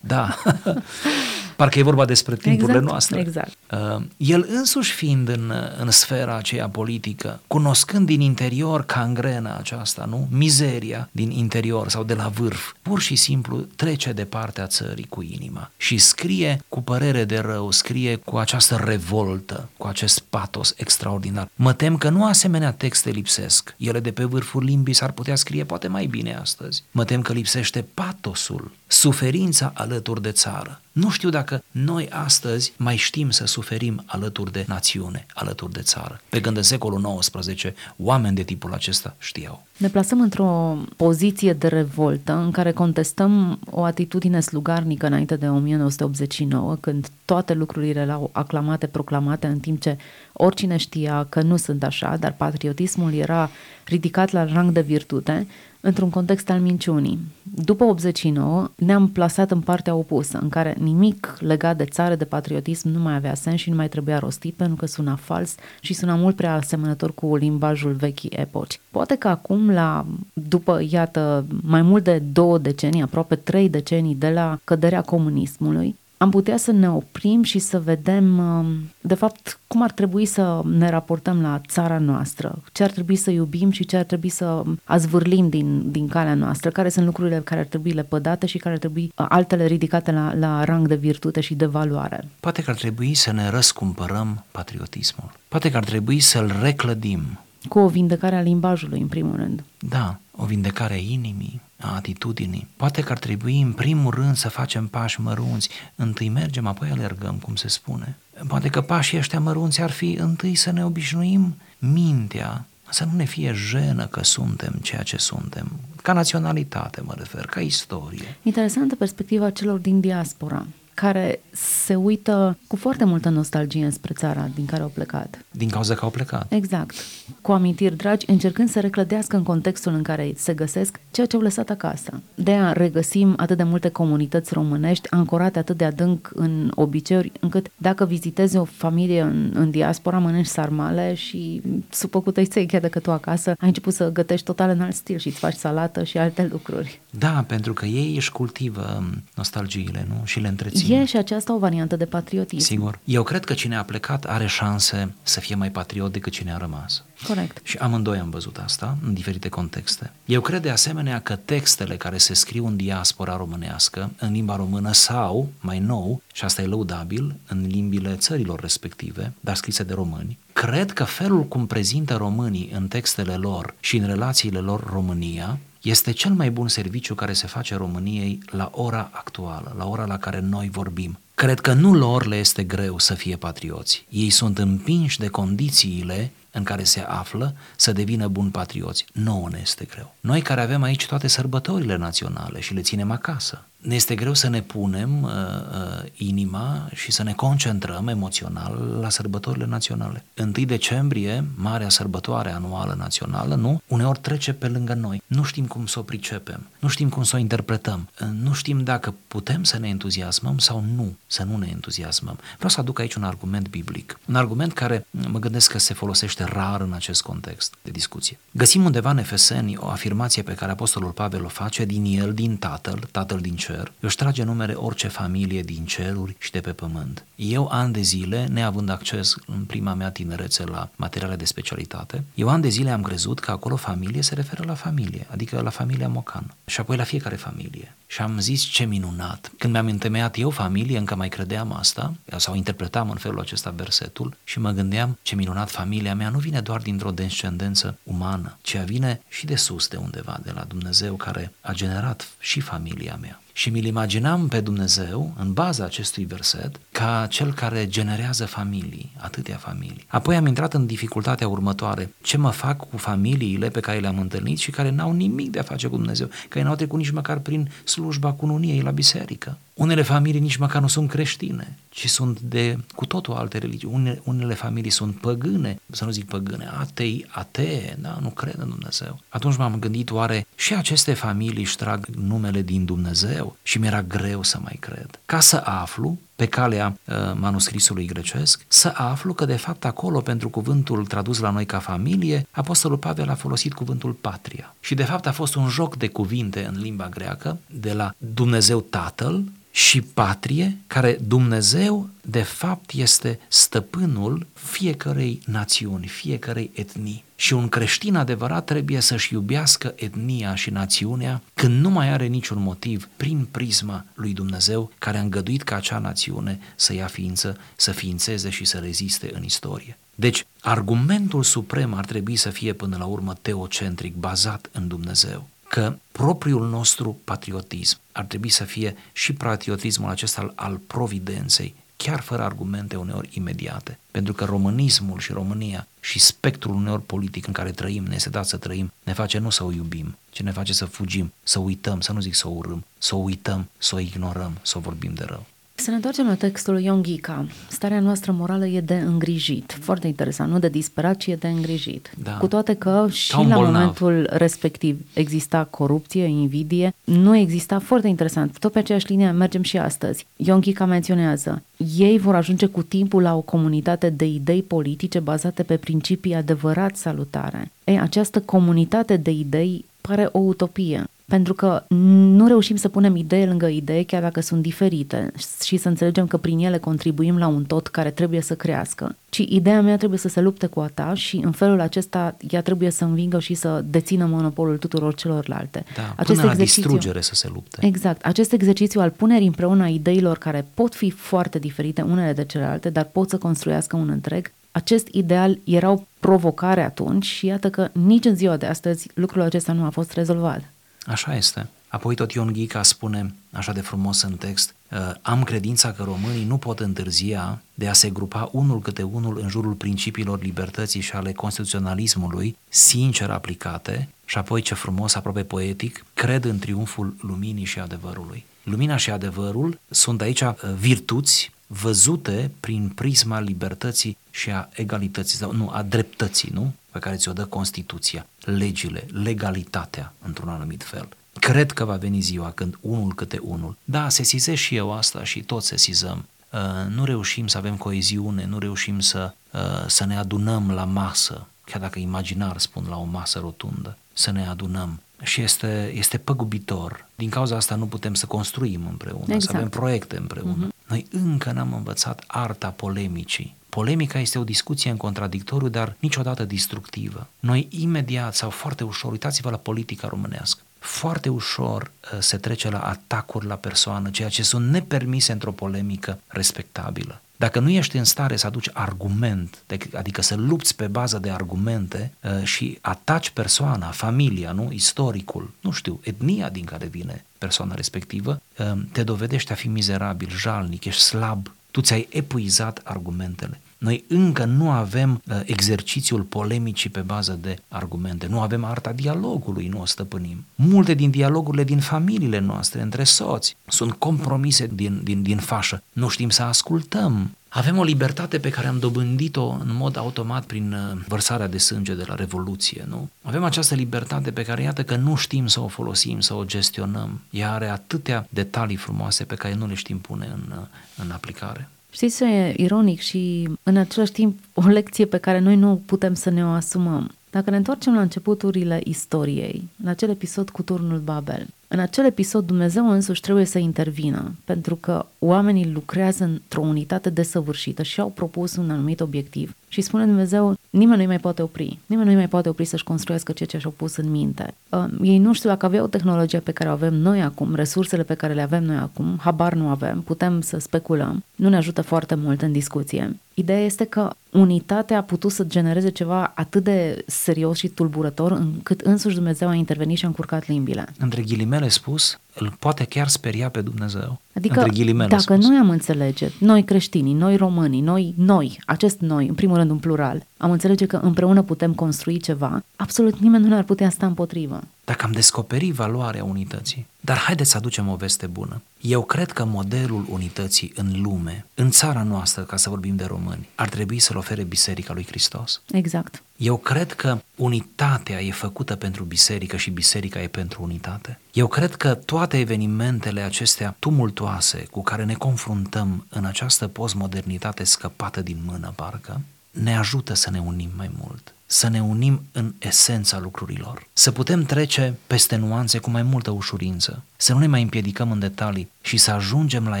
Da. 0.00 0.34
Parcă 1.56 1.78
e 1.78 1.82
vorba 1.82 2.04
despre 2.04 2.36
timpurile 2.36 2.72
exact, 2.72 2.90
noastre. 2.90 3.20
Exact. 3.20 3.52
Uh, 3.70 4.02
el 4.16 4.46
însuși 4.48 4.92
fiind 4.92 5.28
în, 5.28 5.52
în 5.78 5.90
sfera 5.90 6.36
aceea 6.36 6.68
politică, 6.68 7.40
cunoscând 7.46 8.06
din 8.06 8.20
interior 8.20 8.84
cangrena 8.84 9.56
aceasta, 9.56 10.04
nu? 10.04 10.28
Mizeria 10.30 11.08
din 11.12 11.30
interior 11.30 11.88
sau 11.88 12.04
de 12.04 12.14
la 12.14 12.28
vârf, 12.28 12.72
pur 12.82 13.00
și 13.00 13.16
simplu 13.16 13.56
trece 13.76 14.12
de 14.12 14.24
partea 14.24 14.66
țării 14.66 15.06
cu 15.08 15.22
inima 15.22 15.70
și 15.76 15.98
scrie 15.98 16.64
cu 16.68 16.82
părere 16.82 17.24
de 17.24 17.38
rău, 17.38 17.70
scrie 17.70 18.16
cu 18.16 18.36
această 18.36 18.80
revoltă, 18.84 19.68
cu 19.76 19.86
acest 19.86 20.18
patos 20.20 20.74
extraordinar. 20.76 21.48
Mă 21.54 21.72
tem 21.72 21.96
că 21.96 22.08
nu 22.08 22.24
asemenea 22.24 22.72
texte 22.72 23.10
lipsesc. 23.10 23.74
Ele 23.78 24.00
de 24.00 24.12
pe 24.12 24.24
vârful 24.24 24.64
limbii 24.64 24.94
s-ar 24.94 25.10
putea 25.10 25.34
scrie 25.34 25.64
poate 25.64 25.88
mai 25.88 26.06
bine 26.06 26.34
astăzi. 26.34 26.82
Mă 26.90 27.04
tem 27.04 27.22
că 27.22 27.32
lipsește 27.32 27.84
patosul, 27.94 28.70
suferința 28.92 29.72
alături 29.74 30.22
de 30.22 30.30
țară. 30.30 30.80
Nu 30.92 31.10
știu 31.10 31.28
dacă 31.28 31.62
noi 31.70 32.08
astăzi 32.10 32.72
mai 32.76 32.96
știm 32.96 33.30
să 33.30 33.46
suferim 33.46 34.02
alături 34.06 34.52
de 34.52 34.64
națiune, 34.68 35.26
alături 35.34 35.72
de 35.72 35.80
țară. 35.80 36.20
Pe 36.28 36.40
când 36.40 36.56
în 36.56 36.62
secolul 36.62 37.18
XIX, 37.18 37.64
oameni 37.96 38.34
de 38.34 38.42
tipul 38.42 38.72
acesta 38.72 39.14
știau. 39.18 39.66
Ne 39.76 39.88
plasăm 39.88 40.20
într-o 40.20 40.76
poziție 40.96 41.52
de 41.52 41.68
revoltă 41.68 42.32
în 42.32 42.50
care 42.50 42.72
contestăm 42.72 43.58
o 43.70 43.84
atitudine 43.84 44.40
slugarnică 44.40 45.06
înainte 45.06 45.36
de 45.36 45.48
1989, 45.48 46.76
când 46.80 47.08
toate 47.24 47.54
lucrurile 47.54 48.00
erau 48.00 48.30
aclamate, 48.32 48.86
proclamate, 48.86 49.46
în 49.46 49.58
timp 49.58 49.80
ce 49.80 49.96
oricine 50.32 50.76
știa 50.76 51.26
că 51.28 51.42
nu 51.42 51.56
sunt 51.56 51.82
așa, 51.82 52.16
dar 52.16 52.34
patriotismul 52.36 53.14
era 53.14 53.50
ridicat 53.84 54.30
la 54.30 54.44
rang 54.44 54.70
de 54.70 54.80
virtute, 54.80 55.46
într-un 55.84 56.10
context 56.10 56.50
al 56.50 56.60
minciunii. 56.60 57.18
După 57.42 57.84
89 57.84 58.68
ne-am 58.76 59.08
plasat 59.08 59.50
în 59.50 59.60
partea 59.60 59.94
opusă, 59.94 60.38
în 60.42 60.48
care 60.48 60.76
nimic 60.78 61.36
legat 61.38 61.76
de 61.76 61.84
țară, 61.84 62.14
de 62.14 62.24
patriotism 62.24 62.88
nu 62.88 62.98
mai 62.98 63.14
avea 63.14 63.34
sens 63.34 63.60
și 63.60 63.70
nu 63.70 63.76
mai 63.76 63.88
trebuia 63.88 64.18
rostit 64.18 64.54
pentru 64.54 64.76
că 64.76 64.86
suna 64.86 65.14
fals 65.14 65.54
și 65.80 65.94
suna 65.94 66.14
mult 66.14 66.36
prea 66.36 66.54
asemănător 66.54 67.14
cu 67.14 67.36
limbajul 67.36 67.92
vechii 67.92 68.30
epoci. 68.36 68.80
Poate 68.90 69.16
că 69.16 69.28
acum, 69.28 69.70
la, 69.70 70.06
după, 70.32 70.80
iată, 70.90 71.44
mai 71.62 71.82
mult 71.82 72.04
de 72.04 72.22
două 72.32 72.58
decenii, 72.58 73.02
aproape 73.02 73.34
trei 73.34 73.68
decenii 73.68 74.14
de 74.14 74.30
la 74.30 74.58
căderea 74.64 75.00
comunismului, 75.00 75.96
am 76.22 76.30
putea 76.30 76.56
să 76.56 76.72
ne 76.72 76.90
oprim 76.90 77.42
și 77.42 77.58
să 77.58 77.80
vedem, 77.80 78.38
um, 78.38 78.66
de 79.00 79.14
fapt, 79.14 79.58
cum 79.66 79.82
ar 79.82 79.90
trebui 79.90 80.26
să 80.26 80.60
ne 80.64 80.90
raportăm 80.90 81.40
la 81.40 81.60
țara 81.68 81.98
noastră, 81.98 82.62
ce 82.72 82.82
ar 82.82 82.90
trebui 82.90 83.16
să 83.16 83.30
iubim 83.30 83.70
și 83.70 83.84
ce 83.84 83.96
ar 83.96 84.04
trebui 84.04 84.28
să 84.28 84.62
azvârlim 84.84 85.48
din, 85.48 85.90
din 85.90 86.08
calea 86.08 86.34
noastră, 86.34 86.70
care 86.70 86.88
sunt 86.88 87.04
lucrurile 87.04 87.40
care 87.44 87.60
ar 87.60 87.66
trebui 87.66 87.90
lepădate 87.90 88.46
și 88.46 88.58
care 88.58 88.74
ar 88.74 88.80
trebui 88.80 89.12
uh, 89.16 89.26
altele 89.28 89.66
ridicate 89.66 90.12
la, 90.12 90.34
la 90.34 90.64
rang 90.64 90.88
de 90.88 90.94
virtute 90.94 91.40
și 91.40 91.54
de 91.54 91.66
valoare. 91.66 92.28
Poate 92.40 92.62
că 92.62 92.70
ar 92.70 92.76
trebui 92.76 93.14
să 93.14 93.32
ne 93.32 93.50
răscumpărăm 93.50 94.44
patriotismul. 94.50 95.32
Poate 95.48 95.70
că 95.70 95.76
ar 95.76 95.84
trebui 95.84 96.20
să-l 96.20 96.52
reclădim. 96.62 97.22
Cu 97.68 97.78
o 97.78 97.88
vindecare 97.88 98.36
a 98.36 98.40
limbajului, 98.40 99.00
în 99.00 99.08
primul 99.08 99.36
rând. 99.36 99.64
Da, 99.78 100.18
o 100.36 100.44
vindecare 100.44 100.94
a 100.94 100.96
inimii, 100.96 101.60
a 101.82 101.94
atitudinii. 101.94 102.68
Poate 102.76 103.02
că 103.02 103.12
ar 103.12 103.18
trebui 103.18 103.60
în 103.60 103.72
primul 103.72 104.14
rând 104.14 104.36
să 104.36 104.48
facem 104.48 104.86
pași 104.86 105.20
mărunți. 105.20 105.68
Întâi 105.94 106.28
mergem, 106.28 106.66
apoi 106.66 106.88
alergăm, 106.90 107.34
cum 107.34 107.54
se 107.54 107.68
spune. 107.68 108.16
Poate 108.46 108.68
că 108.68 108.80
pașii 108.80 109.18
ăștia 109.18 109.40
mărunți 109.40 109.80
ar 109.80 109.90
fi 109.90 110.12
întâi 110.12 110.54
să 110.54 110.70
ne 110.70 110.84
obișnuim 110.84 111.56
mintea, 111.78 112.64
să 112.90 113.04
nu 113.04 113.16
ne 113.16 113.24
fie 113.24 113.52
jenă 113.52 114.06
că 114.06 114.24
suntem 114.24 114.72
ceea 114.82 115.02
ce 115.02 115.16
suntem. 115.16 115.70
Ca 116.02 116.12
naționalitate 116.12 117.00
mă 117.00 117.14
refer, 117.16 117.46
ca 117.46 117.60
istorie. 117.60 118.36
Interesantă 118.42 118.94
perspectiva 118.94 119.50
celor 119.50 119.78
din 119.78 120.00
diaspora 120.00 120.66
care 121.02 121.40
se 121.50 121.94
uită 121.94 122.58
cu 122.66 122.76
foarte 122.76 123.04
multă 123.04 123.28
nostalgie 123.28 123.90
spre 123.90 124.14
țara 124.16 124.48
din 124.54 124.64
care 124.64 124.82
au 124.82 124.90
plecat. 124.94 125.44
Din 125.50 125.68
cauza 125.68 125.94
că 125.94 126.04
au 126.04 126.10
plecat. 126.10 126.52
Exact. 126.52 126.94
Cu 127.40 127.52
amintiri 127.52 127.96
dragi, 127.96 128.30
încercând 128.30 128.68
să 128.70 128.80
reclădească 128.80 129.36
în 129.36 129.42
contextul 129.42 129.94
în 129.94 130.02
care 130.02 130.32
se 130.36 130.54
găsesc 130.54 131.00
ceea 131.10 131.26
ce 131.26 131.36
au 131.36 131.42
lăsat 131.42 131.70
acasă. 131.70 132.22
De 132.34 132.52
a 132.52 132.72
regăsim 132.72 133.34
atât 133.36 133.56
de 133.56 133.62
multe 133.62 133.88
comunități 133.88 134.54
românești 134.54 135.10
ancorate 135.10 135.58
atât 135.58 135.76
de 135.76 135.84
adânc 135.84 136.30
în 136.34 136.72
obiceiuri, 136.74 137.32
încât 137.40 137.66
dacă 137.76 138.04
vizitezi 138.04 138.56
o 138.56 138.64
familie 138.64 139.20
în, 139.20 139.50
în 139.54 139.70
diaspora, 139.70 140.18
mănânci 140.18 140.46
sarmale 140.46 141.14
și 141.14 141.62
supă 141.90 142.20
cu 142.20 142.30
tăiței, 142.30 142.66
chiar 142.66 142.80
dacă 142.80 142.98
tu 142.98 143.10
acasă 143.10 143.50
ai 143.50 143.68
început 143.68 143.94
să 143.94 144.12
gătești 144.12 144.44
total 144.44 144.70
în 144.70 144.80
alt 144.80 144.94
stil 144.94 145.18
și 145.18 145.28
îți 145.28 145.38
faci 145.38 145.54
salată 145.54 146.04
și 146.04 146.18
alte 146.18 146.48
lucruri. 146.50 147.00
Da, 147.10 147.44
pentru 147.46 147.72
că 147.72 147.86
ei 147.86 148.16
își 148.16 148.32
cultivă 148.32 149.04
nostalgiile, 149.34 150.06
nu? 150.08 150.20
Și 150.24 150.40
le 150.40 150.48
întrețin 150.48 150.91
E 150.92 151.04
și 151.04 151.16
aceasta 151.16 151.54
o 151.54 151.58
variantă 151.58 151.96
de 151.96 152.04
patriotism. 152.04 152.66
Sigur. 152.66 152.98
Eu 153.04 153.22
cred 153.22 153.44
că 153.44 153.54
cine 153.54 153.76
a 153.76 153.82
plecat 153.82 154.24
are 154.24 154.46
șanse 154.46 155.14
să 155.22 155.40
fie 155.40 155.54
mai 155.54 155.70
patriot 155.70 156.12
decât 156.12 156.32
cine 156.32 156.52
a 156.52 156.56
rămas. 156.56 157.04
Corect. 157.26 157.60
Și 157.62 157.76
amândoi 157.76 158.18
am 158.18 158.30
văzut 158.30 158.56
asta 158.56 158.96
în 159.06 159.14
diferite 159.14 159.48
contexte. 159.48 160.12
Eu 160.24 160.40
cred 160.40 160.62
de 160.62 160.70
asemenea 160.70 161.20
că 161.20 161.36
textele 161.36 161.96
care 161.96 162.18
se 162.18 162.34
scriu 162.34 162.66
în 162.66 162.76
diaspora 162.76 163.36
românească, 163.36 164.10
în 164.18 164.32
limba 164.32 164.56
română 164.56 164.92
sau, 164.92 165.48
mai 165.60 165.78
nou, 165.78 166.22
și 166.32 166.44
asta 166.44 166.62
e 166.62 166.66
lăudabil, 166.66 167.34
în 167.48 167.66
limbile 167.66 168.14
țărilor 168.14 168.60
respective, 168.60 169.32
dar 169.40 169.56
scrise 169.56 169.82
de 169.82 169.94
români, 169.94 170.38
cred 170.52 170.92
că 170.92 171.04
felul 171.04 171.44
cum 171.44 171.66
prezintă 171.66 172.14
românii 172.14 172.70
în 172.74 172.88
textele 172.88 173.34
lor 173.34 173.74
și 173.80 173.96
în 173.96 174.06
relațiile 174.06 174.58
lor 174.58 174.90
România 174.92 175.58
este 175.82 176.10
cel 176.10 176.32
mai 176.32 176.50
bun 176.50 176.68
serviciu 176.68 177.14
care 177.14 177.32
se 177.32 177.46
face 177.46 177.74
României 177.74 178.38
la 178.46 178.70
ora 178.72 179.10
actuală, 179.12 179.74
la 179.78 179.88
ora 179.88 180.04
la 180.04 180.18
care 180.18 180.40
noi 180.40 180.68
vorbim. 180.70 181.18
Cred 181.34 181.60
că 181.60 181.72
nu 181.72 181.94
lor 181.94 182.26
le 182.26 182.36
este 182.36 182.62
greu 182.64 182.98
să 182.98 183.14
fie 183.14 183.36
patrioți. 183.36 184.06
Ei 184.08 184.30
sunt 184.30 184.58
împinși 184.58 185.18
de 185.18 185.28
condițiile 185.28 186.30
în 186.50 186.62
care 186.62 186.84
se 186.84 187.00
află 187.00 187.54
să 187.76 187.92
devină 187.92 188.28
buni 188.28 188.50
patrioți. 188.50 189.04
Nouă 189.12 189.48
ne 189.50 189.58
este 189.62 189.84
greu. 189.84 190.14
Noi 190.20 190.40
care 190.40 190.60
avem 190.60 190.82
aici 190.82 191.06
toate 191.06 191.28
sărbătorile 191.28 191.96
naționale 191.96 192.60
și 192.60 192.74
le 192.74 192.80
ținem 192.80 193.10
acasă, 193.10 193.64
ne 193.82 193.94
este 193.94 194.14
greu 194.14 194.34
să 194.34 194.48
ne 194.48 194.62
punem 194.62 195.22
uh, 195.22 195.30
uh, 195.30 196.10
inima 196.14 196.88
și 196.94 197.12
să 197.12 197.22
ne 197.22 197.32
concentrăm 197.32 198.08
emoțional 198.08 198.98
la 199.00 199.08
sărbătorile 199.08 199.66
naționale. 199.66 200.24
1 200.38 200.50
decembrie, 200.66 201.44
marea 201.54 201.88
sărbătoare 201.88 202.52
anuală 202.52 202.94
națională, 202.98 203.54
nu? 203.54 203.82
Uneori 203.86 204.18
trece 204.18 204.52
pe 204.52 204.68
lângă 204.68 204.94
noi. 204.94 205.22
Nu 205.26 205.42
știm 205.42 205.66
cum 205.66 205.86
să 205.86 205.98
o 205.98 206.02
pricepem, 206.02 206.66
nu 206.78 206.88
știm 206.88 207.08
cum 207.08 207.22
să 207.22 207.36
o 207.36 207.38
interpretăm, 207.38 208.08
uh, 208.20 208.28
nu 208.42 208.52
știm 208.52 208.84
dacă 208.84 209.14
putem 209.28 209.64
să 209.64 209.78
ne 209.78 209.88
entuziasmăm 209.88 210.58
sau 210.58 210.84
nu, 210.96 211.16
să 211.26 211.42
nu 211.42 211.56
ne 211.56 211.68
entuziasmăm. 211.70 212.38
Vreau 212.54 212.70
să 212.70 212.80
aduc 212.80 212.98
aici 212.98 213.14
un 213.14 213.24
argument 213.24 213.68
biblic. 213.68 214.18
Un 214.28 214.34
argument 214.34 214.72
care 214.72 215.06
mă 215.10 215.38
gândesc 215.38 215.70
că 215.70 215.78
se 215.78 215.94
folosește 215.94 216.44
rar 216.44 216.80
în 216.80 216.92
acest 216.92 217.22
context 217.22 217.74
de 217.82 217.90
discuție. 217.90 218.38
Găsim 218.50 218.84
undeva 218.84 219.10
în 219.10 219.18
Efeseni 219.18 219.76
o 219.76 219.88
afirmație 219.88 220.42
pe 220.42 220.54
care 220.54 220.70
Apostolul 220.70 221.10
Pavel 221.10 221.44
o 221.44 221.48
face 221.48 221.84
din 221.84 222.04
el, 222.04 222.34
din 222.34 222.56
Tatăl, 222.56 223.08
Tatăl 223.10 223.38
din 223.38 223.56
cer, 223.56 223.71
își 224.00 224.16
trage 224.16 224.42
numere 224.42 224.72
orice 224.72 225.08
familie 225.08 225.62
din 225.62 225.84
ceruri 225.84 226.36
și 226.38 226.50
de 226.50 226.60
pe 226.60 226.72
pământ. 226.72 227.24
Eu, 227.34 227.68
ani 227.70 227.92
de 227.92 228.00
zile, 228.00 228.46
neavând 228.50 228.88
acces 228.88 229.36
în 229.46 229.64
prima 229.64 229.94
mea 229.94 230.10
tinerețe 230.10 230.64
la 230.64 230.88
materiale 230.96 231.36
de 231.36 231.44
specialitate, 231.44 232.24
eu 232.34 232.48
ani 232.48 232.62
de 232.62 232.68
zile 232.68 232.90
am 232.90 233.02
crezut 233.02 233.40
că 233.40 233.50
acolo 233.50 233.76
familie 233.76 234.22
se 234.22 234.34
referă 234.34 234.62
la 234.66 234.74
familie, 234.74 235.26
adică 235.30 235.60
la 235.60 235.70
familia 235.70 236.08
Mocan 236.08 236.54
și 236.66 236.80
apoi 236.80 236.96
la 236.96 237.04
fiecare 237.04 237.36
familie. 237.36 237.94
Și 238.06 238.20
am 238.20 238.38
zis 238.40 238.62
ce 238.62 238.84
minunat. 238.84 239.52
Când 239.58 239.72
mi-am 239.72 239.86
întemeiat 239.86 240.38
eu 240.38 240.50
familie, 240.50 240.98
încă 240.98 241.14
mai 241.14 241.28
credeam 241.28 241.72
asta, 241.72 242.14
sau 242.36 242.54
interpretam 242.54 243.10
în 243.10 243.16
felul 243.16 243.40
acesta 243.40 243.70
versetul 243.70 244.36
și 244.44 244.58
mă 244.58 244.70
gândeam 244.70 245.18
ce 245.22 245.34
minunat 245.34 245.70
familia 245.70 246.14
mea 246.14 246.28
nu 246.28 246.38
vine 246.38 246.60
doar 246.60 246.80
dintr-o 246.80 247.10
descendență 247.10 247.98
umană, 248.02 248.58
ci 248.62 248.76
vine 248.76 249.20
și 249.28 249.46
de 249.46 249.56
sus 249.56 249.88
de 249.88 249.96
undeva, 249.96 250.38
de 250.42 250.50
la 250.54 250.64
Dumnezeu 250.64 251.14
care 251.14 251.52
a 251.60 251.72
generat 251.72 252.28
și 252.38 252.60
familia 252.60 253.18
mea. 253.20 253.41
Și 253.62 253.70
mi-l 253.70 253.84
imaginam 253.84 254.48
pe 254.48 254.60
Dumnezeu, 254.60 255.34
în 255.38 255.52
baza 255.52 255.84
acestui 255.84 256.24
verset, 256.24 256.80
ca 256.92 257.26
cel 257.30 257.54
care 257.54 257.86
generează 257.86 258.46
familii, 258.46 259.12
atâtea 259.16 259.56
familii. 259.56 260.04
Apoi 260.06 260.36
am 260.36 260.46
intrat 260.46 260.74
în 260.74 260.86
dificultatea 260.86 261.48
următoare. 261.48 262.12
Ce 262.22 262.36
mă 262.36 262.50
fac 262.50 262.88
cu 262.88 262.96
familiile 262.96 263.68
pe 263.68 263.80
care 263.80 263.98
le-am 263.98 264.18
întâlnit 264.18 264.58
și 264.58 264.70
care 264.70 264.90
n-au 264.90 265.12
nimic 265.12 265.50
de 265.50 265.58
a 265.58 265.62
face 265.62 265.86
cu 265.86 265.96
Dumnezeu, 265.96 266.28
care 266.48 266.64
n-au 266.64 266.74
trecut 266.74 266.98
nici 266.98 267.10
măcar 267.10 267.38
prin 267.38 267.70
slujba 267.84 268.32
cununiei 268.32 268.80
la 268.80 268.90
biserică? 268.90 269.58
Unele 269.74 270.02
familii 270.02 270.40
nici 270.40 270.56
măcar 270.56 270.80
nu 270.80 270.88
sunt 270.88 271.10
creștine, 271.10 271.78
ci 271.88 272.08
sunt 272.08 272.40
de 272.40 272.78
cu 272.94 273.06
totul 273.06 273.34
alte 273.34 273.58
religii. 273.58 273.88
Unele, 273.92 274.20
unele 274.24 274.54
familii 274.54 274.90
sunt 274.90 275.20
păgâne, 275.20 275.80
să 275.90 276.04
nu 276.04 276.10
zic 276.10 276.24
păgâne, 276.24 276.70
atei, 276.78 277.26
atee, 277.30 277.96
da, 278.00 278.18
nu 278.20 278.28
cred 278.28 278.54
în 278.58 278.68
Dumnezeu. 278.68 279.20
Atunci 279.28 279.56
m-am 279.56 279.78
gândit, 279.78 280.10
oare 280.10 280.46
și 280.54 280.74
aceste 280.74 281.14
familii 281.14 281.62
își 281.62 281.76
trag 281.76 282.06
numele 282.06 282.62
din 282.62 282.84
Dumnezeu? 282.84 283.56
Și 283.62 283.78
mi-era 283.78 284.02
greu 284.02 284.42
să 284.42 284.58
mai 284.62 284.76
cred. 284.80 285.20
Ca 285.26 285.40
să 285.40 285.62
aflu, 285.64 286.18
pe 286.36 286.46
calea 286.46 286.98
uh, 287.06 287.14
manuscrisului 287.34 288.06
grecesc, 288.06 288.64
să 288.68 288.92
aflu 288.96 289.34
că 289.34 289.44
de 289.44 289.56
fapt 289.56 289.84
acolo 289.84 290.20
pentru 290.20 290.48
cuvântul 290.48 291.06
tradus 291.06 291.38
la 291.38 291.50
noi 291.50 291.66
ca 291.66 291.78
familie, 291.78 292.46
Apostolul 292.50 292.98
Pavel 292.98 293.28
a 293.28 293.34
folosit 293.34 293.72
cuvântul 293.72 294.12
patria. 294.12 294.74
Și 294.80 294.94
de 294.94 295.04
fapt 295.04 295.26
a 295.26 295.32
fost 295.32 295.54
un 295.54 295.68
joc 295.68 295.96
de 295.96 296.08
cuvinte 296.08 296.64
în 296.64 296.80
limba 296.80 297.08
greacă 297.08 297.58
de 297.66 297.92
la 297.92 298.14
Dumnezeu 298.18 298.80
Tatăl 298.80 299.44
și 299.74 300.00
patrie, 300.02 300.76
care 300.86 301.18
Dumnezeu 301.26 302.08
de 302.20 302.42
fapt 302.42 302.90
este 302.92 303.38
stăpânul 303.48 304.46
fiecărei 304.52 305.40
națiuni, 305.46 306.06
fiecărei 306.06 306.70
etnii. 306.74 307.24
Și 307.36 307.52
un 307.52 307.68
creștin 307.68 308.16
adevărat 308.16 308.64
trebuie 308.64 309.00
să-și 309.00 309.32
iubească 309.32 309.92
etnia 309.96 310.54
și 310.54 310.70
națiunea 310.70 311.42
când 311.54 311.80
nu 311.80 311.90
mai 311.90 312.08
are 312.08 312.26
niciun 312.26 312.62
motiv 312.62 313.08
prin 313.16 313.48
prisma 313.50 314.04
lui 314.14 314.32
Dumnezeu 314.32 314.90
care 314.98 315.18
a 315.18 315.20
îngăduit 315.20 315.62
ca 315.62 315.76
acea 315.76 315.98
națiune 315.98 316.58
să 316.76 316.94
ia 316.94 317.06
ființă, 317.06 317.56
să 317.76 317.90
ființeze 317.90 318.50
și 318.50 318.64
să 318.64 318.78
reziste 318.78 319.30
în 319.34 319.42
istorie. 319.42 319.96
Deci, 320.14 320.44
argumentul 320.60 321.42
suprem 321.42 321.94
ar 321.94 322.04
trebui 322.04 322.36
să 322.36 322.50
fie 322.50 322.72
până 322.72 322.96
la 322.96 323.04
urmă 323.04 323.34
teocentric, 323.42 324.14
bazat 324.14 324.68
în 324.72 324.88
Dumnezeu 324.88 325.48
că 325.74 325.96
propriul 326.12 326.68
nostru 326.68 327.20
patriotism 327.24 327.98
ar 328.12 328.24
trebui 328.24 328.48
să 328.48 328.64
fie 328.64 328.96
și 329.12 329.32
patriotismul 329.32 330.10
acesta 330.10 330.40
al, 330.40 330.52
al 330.54 330.76
providenței, 330.76 331.74
chiar 331.96 332.20
fără 332.20 332.42
argumente 332.42 332.96
uneori 332.96 333.28
imediate. 333.32 333.98
Pentru 334.10 334.32
că 334.32 334.44
românismul 334.44 335.18
și 335.18 335.32
România 335.32 335.86
și 336.00 336.18
spectrul 336.18 336.74
uneori 336.74 337.02
politic 337.02 337.46
în 337.46 337.52
care 337.52 337.70
trăim, 337.70 338.04
ne 338.04 338.14
este 338.14 338.30
dat 338.30 338.46
să 338.46 338.56
trăim, 338.56 338.92
ne 339.02 339.12
face 339.12 339.38
nu 339.38 339.50
să 339.50 339.64
o 339.64 339.72
iubim, 339.72 340.16
ci 340.30 340.42
ne 340.42 340.50
face 340.50 340.72
să 340.72 340.84
fugim, 340.84 341.32
să 341.42 341.58
uităm, 341.58 342.00
să 342.00 342.12
nu 342.12 342.20
zic 342.20 342.34
să 342.34 342.48
o 342.48 342.50
urâm, 342.50 342.84
să 342.98 343.14
o 343.14 343.18
uităm, 343.18 343.68
să 343.78 343.94
o 343.94 343.98
ignorăm, 343.98 344.58
să 344.62 344.78
o 344.78 344.80
vorbim 344.80 345.14
de 345.14 345.24
rău. 345.24 345.46
Să 345.74 345.90
ne 345.90 345.96
întoarcem 345.96 346.26
la 346.26 346.34
textul 346.34 346.80
Ion 346.80 347.02
Ghica. 347.02 347.46
Starea 347.68 348.00
noastră 348.00 348.32
morală 348.32 348.66
e 348.66 348.80
de 348.80 348.94
îngrijit. 348.94 349.78
Foarte 349.80 350.06
interesant. 350.06 350.50
Nu 350.50 350.58
de 350.58 350.68
disperat, 350.68 351.16
ci 351.16 351.26
e 351.26 351.34
de 351.34 351.48
îngrijit. 351.48 352.10
Da. 352.22 352.32
Cu 352.32 352.46
toate 352.46 352.74
că 352.74 353.06
și 353.10 353.36
la 353.36 353.42
bolnav. 353.42 353.72
momentul 353.72 354.28
respectiv 354.30 355.00
exista 355.12 355.64
corupție, 355.70 356.24
invidie, 356.24 356.94
nu 357.04 357.36
exista, 357.36 357.78
foarte 357.78 358.08
interesant, 358.08 358.58
tot 358.58 358.72
pe 358.72 358.78
aceeași 358.78 359.06
linie 359.08 359.30
mergem 359.30 359.62
și 359.62 359.78
astăzi. 359.78 360.26
Ion 360.36 360.60
Ghica 360.60 360.84
menționează, 360.84 361.62
ei 361.96 362.18
vor 362.18 362.34
ajunge 362.34 362.66
cu 362.66 362.82
timpul 362.82 363.22
la 363.22 363.36
o 363.36 363.40
comunitate 363.40 364.10
de 364.10 364.24
idei 364.24 364.62
politice 364.62 365.18
bazate 365.18 365.62
pe 365.62 365.76
principii 365.76 366.34
adevărat 366.34 366.96
salutare. 366.96 367.70
Ei, 367.84 368.00
această 368.00 368.40
comunitate 368.40 369.16
de 369.16 369.30
idei 369.30 369.84
pare 370.00 370.28
o 370.32 370.38
utopie 370.38 371.04
pentru 371.24 371.54
că 371.54 371.84
nu 371.88 372.46
reușim 372.46 372.76
să 372.76 372.88
punem 372.88 373.16
idee 373.16 373.46
lângă 373.46 373.66
idee, 373.66 374.04
chiar 374.04 374.22
dacă 374.22 374.40
sunt 374.40 374.62
diferite, 374.62 375.32
și 375.64 375.76
să 375.76 375.88
înțelegem 375.88 376.26
că 376.26 376.36
prin 376.36 376.58
ele 376.58 376.78
contribuim 376.78 377.38
la 377.38 377.46
un 377.46 377.64
tot 377.64 377.86
care 377.86 378.10
trebuie 378.10 378.40
să 378.40 378.54
crească, 378.54 379.16
ci 379.28 379.38
ideea 379.38 379.82
mea 379.82 379.96
trebuie 379.96 380.18
să 380.18 380.28
se 380.28 380.40
lupte 380.40 380.66
cu 380.66 380.80
a 380.80 380.90
ta 380.94 381.14
și 381.14 381.40
în 381.44 381.52
felul 381.52 381.80
acesta 381.80 382.36
ea 382.50 382.62
trebuie 382.62 382.90
să 382.90 383.04
învingă 383.04 383.38
și 383.38 383.54
să 383.54 383.84
dețină 383.86 384.26
monopolul 384.26 384.78
tuturor 384.78 385.14
celorlalte. 385.14 385.84
Da, 385.94 386.14
acest 386.16 386.40
până 386.40 386.52
exercițiu, 386.52 386.82
la 386.82 386.88
distrugere 386.88 387.20
să 387.20 387.34
se 387.34 387.50
lupte. 387.54 387.86
Exact. 387.86 388.24
Acest 388.24 388.52
exercițiu 388.52 389.00
al 389.00 389.10
punerii 389.10 389.46
împreună 389.46 389.82
a 389.82 389.88
ideilor 389.88 390.38
care 390.38 390.66
pot 390.74 390.94
fi 390.94 391.10
foarte 391.10 391.58
diferite 391.58 392.02
unele 392.02 392.32
de 392.32 392.44
celelalte, 392.44 392.90
dar 392.90 393.04
pot 393.04 393.28
să 393.28 393.38
construiască 393.38 393.96
un 393.96 394.08
întreg, 394.08 394.52
acest 394.72 395.08
ideal 395.10 395.58
era 395.64 395.90
o 395.90 396.02
provocare 396.20 396.82
atunci 396.82 397.24
și 397.24 397.46
iată 397.46 397.70
că 397.70 397.88
nici 397.92 398.24
în 398.24 398.34
ziua 398.34 398.56
de 398.56 398.66
astăzi 398.66 399.08
lucrul 399.14 399.42
acesta 399.42 399.72
nu 399.72 399.84
a 399.84 399.88
fost 399.88 400.12
rezolvat. 400.12 400.71
Așa 401.06 401.36
este. 401.36 401.68
Apoi 401.88 402.14
tot 402.14 402.32
Ion 402.32 402.52
Ghica 402.52 402.82
spune, 402.82 403.34
așa 403.52 403.72
de 403.72 403.80
frumos 403.80 404.22
în 404.22 404.36
text, 404.36 404.74
ă, 404.92 405.14
am 405.22 405.42
credința 405.42 405.92
că 405.92 406.02
românii 406.02 406.44
nu 406.44 406.56
pot 406.56 406.80
întârzia 406.80 407.62
de 407.74 407.88
a 407.88 407.92
se 407.92 408.10
grupa 408.10 408.48
unul 408.52 408.80
câte 408.80 409.02
unul 409.02 409.38
în 409.38 409.48
jurul 409.48 409.72
principiilor 409.72 410.42
libertății 410.42 411.00
și 411.00 411.12
ale 411.12 411.32
constituționalismului, 411.32 412.56
sincer 412.68 413.30
aplicate, 413.30 414.08
și 414.24 414.38
apoi 414.38 414.60
ce 414.62 414.74
frumos, 414.74 415.14
aproape 415.14 415.42
poetic, 415.44 416.04
cred 416.14 416.44
în 416.44 416.58
triumful 416.58 417.14
luminii 417.20 417.64
și 417.64 417.78
adevărului. 417.78 418.44
Lumina 418.62 418.96
și 418.96 419.10
adevărul 419.10 419.78
sunt 419.90 420.20
aici 420.20 420.40
ă, 420.40 420.56
virtuți 420.78 421.50
văzute 421.66 422.50
prin 422.60 422.88
prisma 422.88 423.40
libertății 423.40 424.16
și 424.30 424.50
a 424.50 424.68
egalității, 424.72 425.38
sau 425.38 425.52
nu, 425.52 425.68
a 425.68 425.82
dreptății, 425.82 426.50
nu? 426.52 426.72
Pe 426.90 426.98
care 426.98 427.16
ți-o 427.16 427.32
dă 427.32 427.44
Constituția, 427.44 428.26
legile, 428.44 429.06
legalitatea, 429.12 430.12
într-un 430.24 430.48
anumit 430.48 430.82
fel. 430.82 431.08
Cred 431.40 431.72
că 431.72 431.84
va 431.84 431.96
veni 431.96 432.20
ziua 432.20 432.50
când 432.50 432.78
unul 432.80 433.14
câte 433.14 433.38
unul, 433.42 433.76
da, 433.84 434.08
sesizez 434.08 434.56
și 434.56 434.76
eu 434.76 434.92
asta 434.92 435.24
și 435.24 435.42
toți 435.42 435.66
sesizăm, 435.66 436.24
uh, 436.50 436.60
nu 436.94 437.04
reușim 437.04 437.46
să 437.46 437.58
avem 437.58 437.76
coeziune, 437.76 438.44
nu 438.44 438.58
reușim 438.58 439.00
să, 439.00 439.32
uh, 439.50 439.60
să 439.86 440.04
ne 440.04 440.16
adunăm 440.16 440.70
la 440.70 440.84
masă, 440.84 441.46
chiar 441.64 441.80
dacă 441.80 441.98
imaginar 441.98 442.58
spun 442.58 442.84
la 442.88 442.98
o 442.98 443.04
masă 443.04 443.38
rotundă, 443.38 443.96
să 444.12 444.30
ne 444.30 444.46
adunăm. 444.46 445.00
Și 445.22 445.40
este, 445.40 445.92
este 445.94 446.18
păgubitor. 446.18 447.06
Din 447.14 447.28
cauza 447.28 447.56
asta 447.56 447.74
nu 447.74 447.86
putem 447.86 448.14
să 448.14 448.26
construim 448.26 448.86
împreună, 448.86 449.24
exact. 449.24 449.42
să 449.42 449.56
avem 449.56 449.68
proiecte 449.68 450.16
împreună. 450.16 450.66
Uh-huh. 450.66 450.86
Noi 450.88 451.06
încă 451.10 451.52
n-am 451.52 451.72
învățat 451.72 452.24
arta 452.26 452.68
polemicii. 452.68 453.54
Polemica 453.74 454.18
este 454.18 454.38
o 454.38 454.44
discuție 454.44 454.90
în 454.90 454.96
contradictoriu, 454.96 455.68
dar 455.68 455.96
niciodată 455.98 456.44
destructivă. 456.44 457.28
Noi 457.40 457.66
imediat 457.70 458.34
sau 458.34 458.50
foarte 458.50 458.84
ușor, 458.84 459.12
uitați-vă 459.12 459.50
la 459.50 459.56
politica 459.56 460.08
românească, 460.08 460.62
foarte 460.78 461.28
ușor 461.28 461.90
uh, 462.12 462.18
se 462.20 462.36
trece 462.36 462.70
la 462.70 462.80
atacuri 462.80 463.46
la 463.46 463.54
persoană, 463.54 464.10
ceea 464.10 464.28
ce 464.28 464.42
sunt 464.42 464.70
nepermise 464.70 465.32
într-o 465.32 465.52
polemică 465.52 466.18
respectabilă. 466.26 467.20
Dacă 467.36 467.60
nu 467.60 467.70
ești 467.70 467.96
în 467.96 468.04
stare 468.04 468.36
să 468.36 468.46
aduci 468.46 468.70
argument, 468.72 469.62
adică 469.94 470.22
să 470.22 470.34
lupți 470.34 470.76
pe 470.76 470.86
bază 470.86 471.18
de 471.18 471.30
argumente 471.30 472.12
uh, 472.20 472.44
și 472.44 472.78
ataci 472.80 473.30
persoana, 473.30 473.90
familia, 473.90 474.52
nu, 474.52 474.72
istoricul, 474.72 475.50
nu 475.60 475.70
știu, 475.70 476.00
etnia 476.02 476.48
din 476.48 476.64
care 476.64 476.86
vine 476.86 477.24
persoana 477.38 477.74
respectivă, 477.74 478.40
uh, 478.58 478.72
te 478.92 479.02
dovedește 479.02 479.52
a 479.52 479.56
fi 479.56 479.68
mizerabil, 479.68 480.30
jalnic, 480.30 480.84
ești 480.84 481.02
slab, 481.02 481.52
tu 481.72 481.80
ți-ai 481.80 482.08
epuizat 482.10 482.80
argumentele. 482.84 483.60
Noi 483.78 484.04
încă 484.08 484.44
nu 484.44 484.70
avem 484.70 485.22
uh, 485.28 485.40
exercițiul 485.44 486.22
polemicii 486.22 486.90
pe 486.90 487.00
bază 487.00 487.38
de 487.40 487.58
argumente, 487.68 488.26
nu 488.26 488.40
avem 488.40 488.64
arta 488.64 488.92
dialogului, 488.92 489.68
nu 489.68 489.80
o 489.80 489.84
stăpânim. 489.84 490.44
Multe 490.54 490.94
din 490.94 491.10
dialogurile 491.10 491.64
din 491.64 491.78
familiile 491.78 492.38
noastre, 492.38 492.80
între 492.80 493.04
soți, 493.04 493.56
sunt 493.66 493.92
compromise 493.92 494.66
din, 494.66 495.00
din, 495.02 495.22
din 495.22 495.38
fașă. 495.38 495.82
Nu 495.92 496.08
știm 496.08 496.30
să 496.30 496.42
ascultăm, 496.42 497.30
avem 497.54 497.78
o 497.78 497.84
libertate 497.84 498.38
pe 498.38 498.50
care 498.50 498.66
am 498.66 498.78
dobândit-o 498.78 499.48
în 499.48 499.76
mod 499.76 499.96
automat 499.96 500.44
prin 500.44 500.72
uh, 500.72 501.00
vărsarea 501.08 501.48
de 501.48 501.58
sânge 501.58 501.94
de 501.94 502.04
la 502.06 502.14
Revoluție, 502.14 502.84
nu? 502.88 503.08
Avem 503.22 503.44
această 503.44 503.74
libertate 503.74 504.30
pe 504.30 504.42
care 504.42 504.62
iată 504.62 504.84
că 504.84 504.96
nu 504.96 505.16
știm 505.16 505.46
să 505.46 505.60
o 505.60 505.66
folosim, 505.66 506.20
să 506.20 506.34
o 506.34 506.44
gestionăm. 506.44 507.20
Ea 507.30 507.52
are 507.52 507.68
atâtea 507.68 508.26
detalii 508.28 508.76
frumoase 508.76 509.24
pe 509.24 509.34
care 509.34 509.54
nu 509.54 509.66
le 509.66 509.74
știm 509.74 509.98
pune 509.98 510.30
în, 510.34 510.58
uh, 510.58 510.66
în 511.04 511.10
aplicare. 511.10 511.68
Știți 511.90 512.16
ce 512.16 512.24
e 512.24 512.54
ironic 512.56 513.00
și 513.00 513.48
în 513.62 513.76
același 513.76 514.12
timp 514.12 514.38
o 514.54 514.66
lecție 514.66 515.04
pe 515.04 515.18
care 515.18 515.38
noi 515.38 515.56
nu 515.56 515.82
putem 515.86 516.14
să 516.14 516.30
ne 516.30 516.44
o 516.44 516.48
asumăm. 516.48 517.14
Dacă 517.30 517.50
ne 517.50 517.56
întoarcem 517.56 517.94
la 517.94 518.00
începuturile 518.00 518.80
istoriei, 518.84 519.68
la 519.84 519.90
acel 519.90 520.10
episod 520.10 520.50
cu 520.50 520.62
turnul 520.62 520.98
Babel, 520.98 521.46
în 521.68 521.78
acel 521.78 522.04
episod 522.04 522.46
Dumnezeu 522.46 522.90
însuși 522.90 523.20
trebuie 523.20 523.44
să 523.44 523.58
intervină, 523.58 524.34
pentru 524.44 524.76
că 524.76 525.06
oamenii 525.24 525.70
lucrează 525.72 526.24
într-o 526.24 526.60
unitate 526.60 527.10
desăvârșită 527.10 527.82
și 527.82 528.00
au 528.00 528.08
propus 528.08 528.56
un 528.56 528.70
anumit 528.70 529.00
obiectiv. 529.00 529.54
Și 529.68 529.80
spune 529.80 530.04
Dumnezeu, 530.04 530.56
nimeni 530.70 531.00
nu 531.00 531.06
mai 531.06 531.18
poate 531.18 531.42
opri, 531.42 531.78
nimeni 531.86 532.10
nu 532.10 532.16
mai 532.16 532.28
poate 532.28 532.48
opri 532.48 532.64
să-și 532.64 532.84
construiască 532.84 533.32
ceea 533.32 533.48
ce 533.48 533.58
și-au 533.58 533.74
pus 533.76 533.96
în 533.96 534.10
minte. 534.10 534.54
Uh, 534.68 534.84
ei 535.02 535.18
nu 535.18 535.32
știu 535.32 535.48
dacă 535.48 535.66
aveau 535.66 535.86
tehnologia 535.86 536.38
pe 536.38 536.52
care 536.52 536.68
o 536.68 536.72
avem 536.72 536.94
noi 536.94 537.22
acum, 537.22 537.54
resursele 537.54 538.02
pe 538.02 538.14
care 538.14 538.32
le 538.32 538.42
avem 538.42 538.64
noi 538.64 538.76
acum, 538.76 539.18
habar 539.20 539.54
nu 539.54 539.68
avem, 539.68 540.00
putem 540.00 540.40
să 540.40 540.58
speculăm, 540.58 541.24
nu 541.34 541.48
ne 541.48 541.56
ajută 541.56 541.82
foarte 541.82 542.14
mult 542.14 542.42
în 542.42 542.52
discuție. 542.52 543.16
Ideea 543.34 543.64
este 543.64 543.84
că 543.84 544.10
unitatea 544.30 544.96
a 544.98 545.02
putut 545.02 545.32
să 545.32 545.44
genereze 545.44 545.88
ceva 545.88 546.32
atât 546.34 546.64
de 546.64 547.04
serios 547.06 547.56
și 547.56 547.68
tulburător 547.68 548.32
încât 548.32 548.80
însuși 548.80 549.14
Dumnezeu 549.14 549.48
a 549.48 549.54
intervenit 549.54 549.98
și 549.98 550.04
a 550.04 550.08
încurcat 550.08 550.48
limbile. 550.48 550.84
Între 550.98 551.22
ghilimele 551.22 551.68
spus, 551.68 552.18
îl 552.34 552.52
poate 552.58 552.84
chiar 552.84 553.08
speria 553.08 553.48
pe 553.48 553.60
Dumnezeu. 553.60 554.20
Adică, 554.34 554.66
dacă 555.08 555.34
spus. 555.34 555.46
noi 555.46 555.56
am 555.56 555.70
înțelege, 555.70 556.30
noi 556.38 556.64
creștinii, 556.64 557.12
noi 557.12 557.36
românii, 557.36 557.80
noi, 557.80 558.14
noi, 558.16 558.60
acest 558.66 559.00
noi, 559.00 559.26
în 559.28 559.34
primul 559.34 559.56
rând 559.56 559.70
un 559.70 559.78
plural, 559.78 560.26
am 560.36 560.50
înțelege 560.50 560.86
că 560.86 560.96
împreună 560.96 561.42
putem 561.42 561.74
construi 561.74 562.18
ceva, 562.18 562.64
absolut 562.76 563.18
nimeni 563.18 563.42
nu 563.42 563.48
ne-ar 563.48 563.64
putea 563.64 563.90
sta 563.90 564.06
împotrivă. 564.06 564.60
Dacă 564.84 565.04
am 565.04 565.12
descoperit 565.12 565.74
valoarea 565.74 566.24
unității. 566.24 566.86
Dar 567.00 567.16
haideți 567.16 567.50
să 567.50 567.56
aducem 567.56 567.88
o 567.88 567.96
veste 567.96 568.26
bună. 568.26 568.62
Eu 568.80 569.04
cred 569.04 569.32
că 569.32 569.44
modelul 569.44 570.06
unității 570.08 570.72
în 570.76 571.02
lume, 571.02 571.46
în 571.54 571.70
țara 571.70 572.02
noastră, 572.02 572.42
ca 572.42 572.56
să 572.56 572.68
vorbim 572.68 572.96
de 572.96 573.04
români, 573.04 573.48
ar 573.54 573.68
trebui 573.68 573.98
să-l 573.98 574.16
ofere 574.16 574.42
Biserica 574.42 574.92
lui 574.92 575.06
Hristos. 575.06 575.60
Exact. 575.72 576.22
Eu 576.36 576.56
cred 576.56 576.92
că 576.92 577.18
unitatea 577.36 578.20
e 578.22 578.30
făcută 578.30 578.76
pentru 578.76 579.04
biserică 579.04 579.56
și 579.56 579.70
biserica 579.70 580.22
e 580.22 580.26
pentru 580.26 580.62
unitate. 580.62 581.18
Eu 581.32 581.46
cred 581.46 581.74
că 581.74 581.94
toate 581.94 582.38
evenimentele 582.38 583.20
acestea 583.20 583.76
tumultoase 583.78 584.66
cu 584.70 584.82
care 584.82 585.04
ne 585.04 585.14
confruntăm 585.14 586.06
în 586.08 586.24
această 586.24 586.68
postmodernitate 586.68 587.64
scăpată 587.64 588.22
din 588.22 588.42
mână, 588.46 588.72
parcă, 588.76 589.20
ne 589.50 589.76
ajută 589.76 590.14
să 590.14 590.30
ne 590.30 590.38
unim 590.38 590.70
mai 590.76 590.90
mult, 590.98 591.34
să 591.52 591.68
ne 591.68 591.82
unim 591.82 592.22
în 592.32 592.54
esența 592.58 593.18
lucrurilor, 593.18 593.86
să 593.92 594.12
putem 594.12 594.42
trece 594.42 594.94
peste 595.06 595.36
nuanțe 595.36 595.78
cu 595.78 595.90
mai 595.90 596.02
multă 596.02 596.30
ușurință, 596.30 597.02
să 597.16 597.32
nu 597.32 597.38
ne 597.38 597.46
mai 597.46 597.62
împiedicăm 597.62 598.10
în 598.10 598.18
detalii 598.18 598.70
și 598.80 598.96
să 598.96 599.10
ajungem 599.10 599.68
la 599.68 599.80